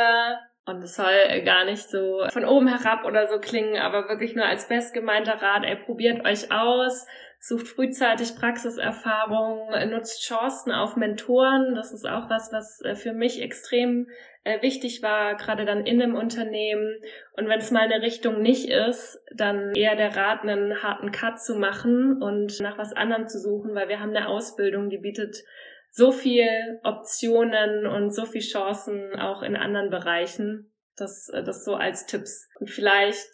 und 0.66 0.82
es 0.84 0.94
soll 0.94 1.42
gar 1.44 1.64
nicht 1.64 1.88
so 1.88 2.26
von 2.30 2.44
oben 2.44 2.68
herab 2.68 3.04
oder 3.04 3.26
so 3.28 3.38
klingen, 3.38 3.76
aber 3.80 4.08
wirklich 4.08 4.34
nur 4.34 4.44
als 4.44 4.68
bestgemeinter 4.68 5.40
Rat, 5.42 5.64
ey, 5.64 5.76
probiert 5.76 6.24
euch 6.24 6.52
aus, 6.52 7.06
sucht 7.40 7.68
frühzeitig 7.68 8.36
Praxiserfahrung, 8.36 9.70
nutzt 9.90 10.22
Chancen 10.22 10.72
auf 10.72 10.96
Mentoren. 10.96 11.74
Das 11.74 11.90
ist 11.92 12.06
auch 12.06 12.28
was, 12.28 12.52
was 12.52 12.82
äh, 12.82 12.94
für 12.94 13.14
mich 13.14 13.40
extrem 13.40 14.08
äh, 14.44 14.60
wichtig 14.62 15.02
war, 15.02 15.36
gerade 15.36 15.64
dann 15.64 15.86
in 15.86 16.02
einem 16.02 16.14
Unternehmen. 16.14 17.00
Und 17.32 17.48
wenn 17.48 17.58
es 17.58 17.70
mal 17.70 17.80
eine 17.80 18.02
Richtung 18.02 18.42
nicht 18.42 18.68
ist, 18.68 19.22
dann 19.34 19.74
eher 19.74 19.96
der 19.96 20.14
Rat, 20.14 20.42
einen 20.42 20.82
harten 20.82 21.10
Cut 21.12 21.40
zu 21.40 21.54
machen 21.54 22.22
und 22.22 22.60
nach 22.60 22.76
was 22.76 22.92
anderem 22.92 23.26
zu 23.26 23.38
suchen, 23.38 23.74
weil 23.74 23.88
wir 23.88 24.00
haben 24.00 24.14
eine 24.14 24.28
Ausbildung, 24.28 24.90
die 24.90 24.98
bietet 24.98 25.42
so 25.90 26.12
viel 26.12 26.80
Optionen 26.82 27.86
und 27.86 28.14
so 28.14 28.24
viel 28.24 28.42
Chancen 28.42 29.18
auch 29.18 29.42
in 29.42 29.56
anderen 29.56 29.90
Bereichen. 29.90 30.72
Das, 30.96 31.28
äh, 31.28 31.42
das 31.42 31.64
so 31.64 31.74
als 31.74 32.06
Tipps. 32.06 32.48
Und 32.58 32.70
vielleicht 32.70 33.26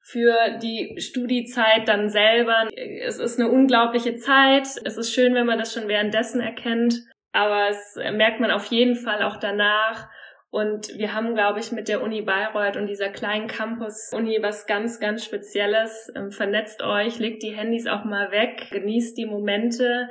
für 0.00 0.58
die 0.60 0.96
Studiezeit 0.98 1.86
dann 1.86 2.08
selber. 2.08 2.68
Es 2.74 3.18
ist 3.18 3.38
eine 3.38 3.50
unglaubliche 3.50 4.16
Zeit. 4.16 4.66
Es 4.84 4.96
ist 4.96 5.12
schön, 5.12 5.34
wenn 5.34 5.46
man 5.46 5.58
das 5.58 5.72
schon 5.72 5.88
währenddessen 5.88 6.40
erkennt. 6.40 6.94
Aber 7.32 7.68
es 7.68 7.96
merkt 7.96 8.40
man 8.40 8.50
auf 8.50 8.66
jeden 8.66 8.96
Fall 8.96 9.22
auch 9.22 9.36
danach. 9.36 10.08
Und 10.50 10.98
wir 10.98 11.14
haben, 11.14 11.34
glaube 11.34 11.60
ich, 11.60 11.70
mit 11.70 11.86
der 11.86 12.02
Uni 12.02 12.22
Bayreuth 12.22 12.76
und 12.76 12.88
dieser 12.88 13.08
kleinen 13.08 13.46
Campus-Uni 13.46 14.38
was 14.42 14.66
ganz, 14.66 14.98
ganz 14.98 15.24
Spezielles. 15.24 16.12
Ähm, 16.16 16.32
vernetzt 16.32 16.82
euch, 16.82 17.20
legt 17.20 17.44
die 17.44 17.54
Handys 17.54 17.86
auch 17.86 18.04
mal 18.04 18.32
weg, 18.32 18.66
genießt 18.72 19.16
die 19.16 19.26
Momente 19.26 20.08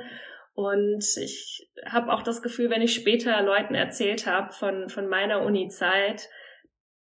und 0.54 1.04
ich 1.16 1.70
habe 1.86 2.12
auch 2.12 2.22
das 2.22 2.42
Gefühl, 2.42 2.70
wenn 2.70 2.82
ich 2.82 2.94
später 2.94 3.42
Leuten 3.42 3.74
erzählt 3.74 4.26
habe 4.26 4.52
von, 4.52 4.88
von 4.88 5.08
meiner 5.08 5.42
Uni-Zeit, 5.42 6.28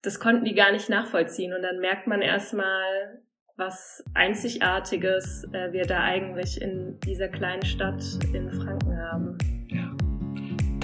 das 0.02 0.20
konnten 0.20 0.44
die 0.44 0.54
gar 0.54 0.72
nicht 0.72 0.88
nachvollziehen. 0.88 1.54
Und 1.54 1.62
dann 1.62 1.78
merkt 1.80 2.06
man 2.06 2.20
erstmal, 2.20 3.22
was 3.56 4.04
Einzigartiges 4.14 5.44
äh, 5.52 5.72
wir 5.72 5.84
da 5.84 6.00
eigentlich 6.02 6.60
in 6.60 6.98
dieser 7.06 7.28
kleinen 7.28 7.64
Stadt 7.64 8.02
in 8.32 8.50
Franken 8.50 8.96
haben. 8.98 9.38
Ja. 9.70 9.83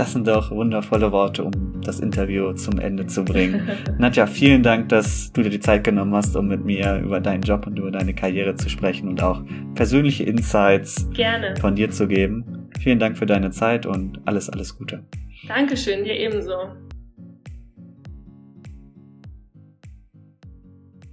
Das 0.00 0.12
sind 0.12 0.26
doch 0.26 0.50
wundervolle 0.50 1.12
Worte, 1.12 1.44
um 1.44 1.82
das 1.82 2.00
Interview 2.00 2.54
zum 2.54 2.78
Ende 2.78 3.06
zu 3.06 3.22
bringen. 3.22 3.68
Nadja, 3.98 4.26
vielen 4.26 4.62
Dank, 4.62 4.88
dass 4.88 5.30
du 5.30 5.42
dir 5.42 5.50
die 5.50 5.60
Zeit 5.60 5.84
genommen 5.84 6.14
hast, 6.14 6.34
um 6.36 6.48
mit 6.48 6.64
mir 6.64 6.96
über 7.04 7.20
deinen 7.20 7.42
Job 7.42 7.66
und 7.66 7.78
über 7.78 7.90
deine 7.90 8.14
Karriere 8.14 8.54
zu 8.54 8.70
sprechen 8.70 9.08
und 9.08 9.22
auch 9.22 9.42
persönliche 9.74 10.24
Insights 10.24 11.06
Gerne. 11.12 11.54
von 11.60 11.74
dir 11.74 11.90
zu 11.90 12.08
geben. 12.08 12.70
Vielen 12.80 12.98
Dank 12.98 13.18
für 13.18 13.26
deine 13.26 13.50
Zeit 13.50 13.84
und 13.84 14.22
alles, 14.24 14.48
alles 14.48 14.78
Gute. 14.78 15.04
Dankeschön, 15.46 16.02
dir 16.02 16.16
ebenso. 16.18 16.54